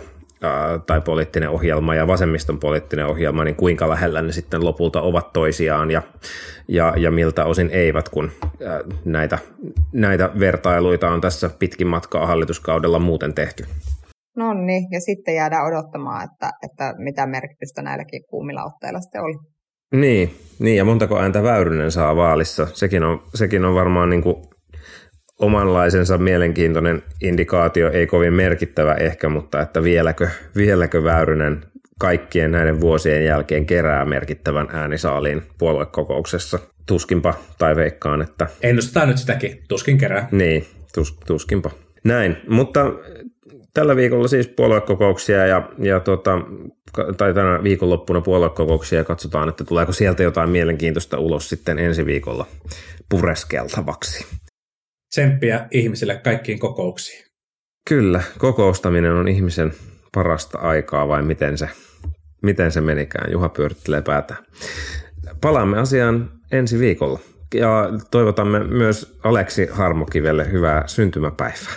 tai 0.87 1.01
poliittinen 1.01 1.51
ohjelma 1.51 1.95
ja 1.95 2.07
vasemmiston 2.07 2.59
poliittinen 2.59 3.07
ohjelma, 3.07 3.45
niin 3.45 3.57
kuinka 3.57 3.89
lähellä 3.89 4.23
ne 4.23 4.33
sitten 4.33 4.65
lopulta 4.65 5.03
ovat 5.03 5.33
toisiaan 5.33 5.91
ja, 5.91 6.03
ja, 6.69 6.95
ja 6.97 7.11
miltä 7.11 7.45
osin 7.45 7.71
eivät, 7.73 8.09
kun 8.09 8.31
näitä, 9.05 9.39
näitä 9.93 10.31
vertailuita 10.39 11.11
on 11.11 11.21
tässä 11.21 11.51
pitkin 11.59 11.87
matkaa 11.87 12.27
hallituskaudella 12.27 12.99
muuten 12.99 13.35
tehty. 13.35 13.65
No 14.37 14.55
niin, 14.55 14.87
ja 14.91 15.01
sitten 15.01 15.35
jäädään 15.35 15.67
odottamaan, 15.67 16.25
että, 16.25 16.51
että 16.63 16.95
mitä 16.99 17.27
merkitystä 17.27 17.83
näilläkin 17.83 18.23
kuumilla 18.31 18.65
otteilla 18.65 19.01
sitten 19.01 19.23
oli. 19.23 19.35
Niin, 19.95 20.31
niin, 20.59 20.77
ja 20.77 20.85
montako 20.85 21.19
ääntä 21.19 21.43
Väyrynen 21.43 21.91
saa 21.91 22.17
vaalissa. 22.17 22.67
Sekin 22.73 23.03
on, 23.03 23.23
sekin 23.35 23.65
on 23.65 23.75
varmaan 23.75 24.11
niin 24.11 24.23
kuin 24.23 24.37
omanlaisensa 25.39 26.19
mielenkiintoinen 26.19 27.03
indikaatio, 27.23 27.91
ei 27.91 28.07
kovin 28.07 28.33
merkittävä 28.33 28.95
ehkä, 28.95 29.29
mutta 29.29 29.61
että 29.61 29.83
vieläkö, 29.83 30.29
vieläkö 30.57 31.05
Väyrynen 31.05 31.65
kaikkien 31.99 32.51
näiden 32.51 32.81
vuosien 32.81 33.25
jälkeen 33.25 33.67
kerää 33.67 34.05
merkittävän 34.05 34.69
äänisaaliin 34.73 35.43
puoluekokouksessa. 35.59 36.59
Tuskinpa, 36.87 37.35
tai 37.59 37.77
veikkaan, 37.77 38.23
että... 38.23 38.47
Ennustetaan 38.63 39.09
nyt 39.09 39.19
sitäkin, 39.19 39.63
tuskin 39.69 39.99
kerää. 39.99 40.29
Niin, 40.31 40.67
tus, 40.95 41.19
tuskinpa. 41.27 41.71
Näin, 42.05 42.37
mutta 42.49 42.93
tällä 43.75 43.97
viikolla 43.97 44.29
siis 44.29 44.49
puoluekokouksia 44.49 45.47
ja, 45.47 45.69
ja 45.79 46.01
tota, 46.01 46.41
tai 47.17 47.35
tänä 47.35 47.63
viikonloppuna 47.63 48.21
puoluekokouksia 48.21 48.99
ja 48.99 49.05
katsotaan, 49.05 49.49
että 49.49 49.65
tuleeko 49.65 49.93
sieltä 49.93 50.23
jotain 50.23 50.51
mielenkiintoista 50.51 51.19
ulos 51.19 51.49
sitten 51.49 51.79
ensi 51.79 52.07
viikolla 52.07 52.47
pureskeltavaksi 53.09 54.27
tsemppiä 55.15 55.67
ihmisille 55.71 56.17
kaikkiin 56.17 56.59
kokouksiin. 56.59 57.25
Kyllä, 57.89 58.23
kokoustaminen 58.39 59.13
on 59.13 59.29
ihmisen 59.29 59.73
parasta 60.15 60.59
aikaa 60.59 61.09
vai 61.09 61.23
miten 61.23 61.59
se, 61.59 61.69
miten 62.43 62.73
se 62.73 62.81
menikään. 62.81 63.33
Juha 63.33 63.49
pyörittelee 63.49 64.03
päätä. 64.03 64.35
Palaamme 65.41 65.79
asiaan 65.79 66.31
ensi 66.53 66.79
viikolla 66.79 67.21
ja 67.55 67.91
toivotamme 68.11 68.65
myös 68.65 69.19
Aleksi 69.25 69.67
Harmokivelle 69.67 70.53
hyvää 70.53 70.83
syntymäpäivää. 70.87 71.75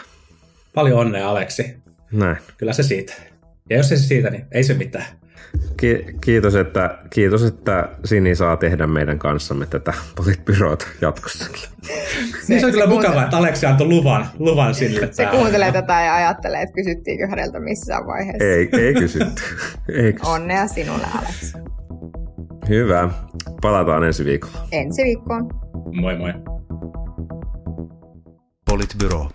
Paljon 0.73 1.00
onnea 1.00 1.30
Aleksi. 1.30 1.78
Näin. 2.12 2.38
Kyllä 2.58 2.73
se 2.73 2.84
siitä. 2.84 3.13
Ja 3.69 3.78
jos 3.78 3.89
se 3.89 3.97
siitä, 3.97 4.30
niin 4.30 4.45
ei 4.52 4.63
se 4.63 4.73
mitään. 4.73 5.06
Ki- 5.78 6.06
kiitos, 6.22 6.56
että, 6.56 6.98
kiitos, 7.10 7.43
että 7.43 7.89
Sini 8.06 8.36
saa 8.36 8.58
tehdä 8.58 8.88
meidän 8.88 9.20
kanssamme 9.20 9.65
tätä 9.65 9.93
politbyroota 10.15 10.88
jatkossakin. 11.02 11.62
Se, 11.62 11.93
niin 12.48 12.60
se 12.60 12.65
on 12.65 12.72
kyllä 12.72 12.88
mukavaa, 12.88 13.24
että 13.24 13.38
Aleksi 13.38 13.65
antoi 13.65 13.88
luvan, 13.88 14.26
luvan 14.39 14.76
sille. 14.76 15.10
Se 15.12 15.26
kuuntelee 15.26 15.72
tätä 15.72 15.93
ja 16.02 16.15
ajattelee, 16.15 16.62
että 16.62 16.74
kysyttiinkö 16.74 17.28
häneltä 17.28 17.60
missään 17.60 18.08
vaiheessa. 18.08 18.43
Ei, 18.43 18.70
ei 18.86 18.93
kysytty. 18.93 19.41
ei 19.89 20.13
kysytty. 20.13 20.30
Onnea 20.30 20.67
sinulle, 20.67 21.08
Aleksi. 21.17 21.54
Hyvä. 22.70 23.10
Palataan 23.62 24.04
ensi 24.04 24.26
viikolla. 24.26 24.58
Ensi 24.72 25.04
viikkoon. 25.04 25.50
Moi 26.02 26.17
moi. 26.17 26.34
Politbyro. 28.70 29.30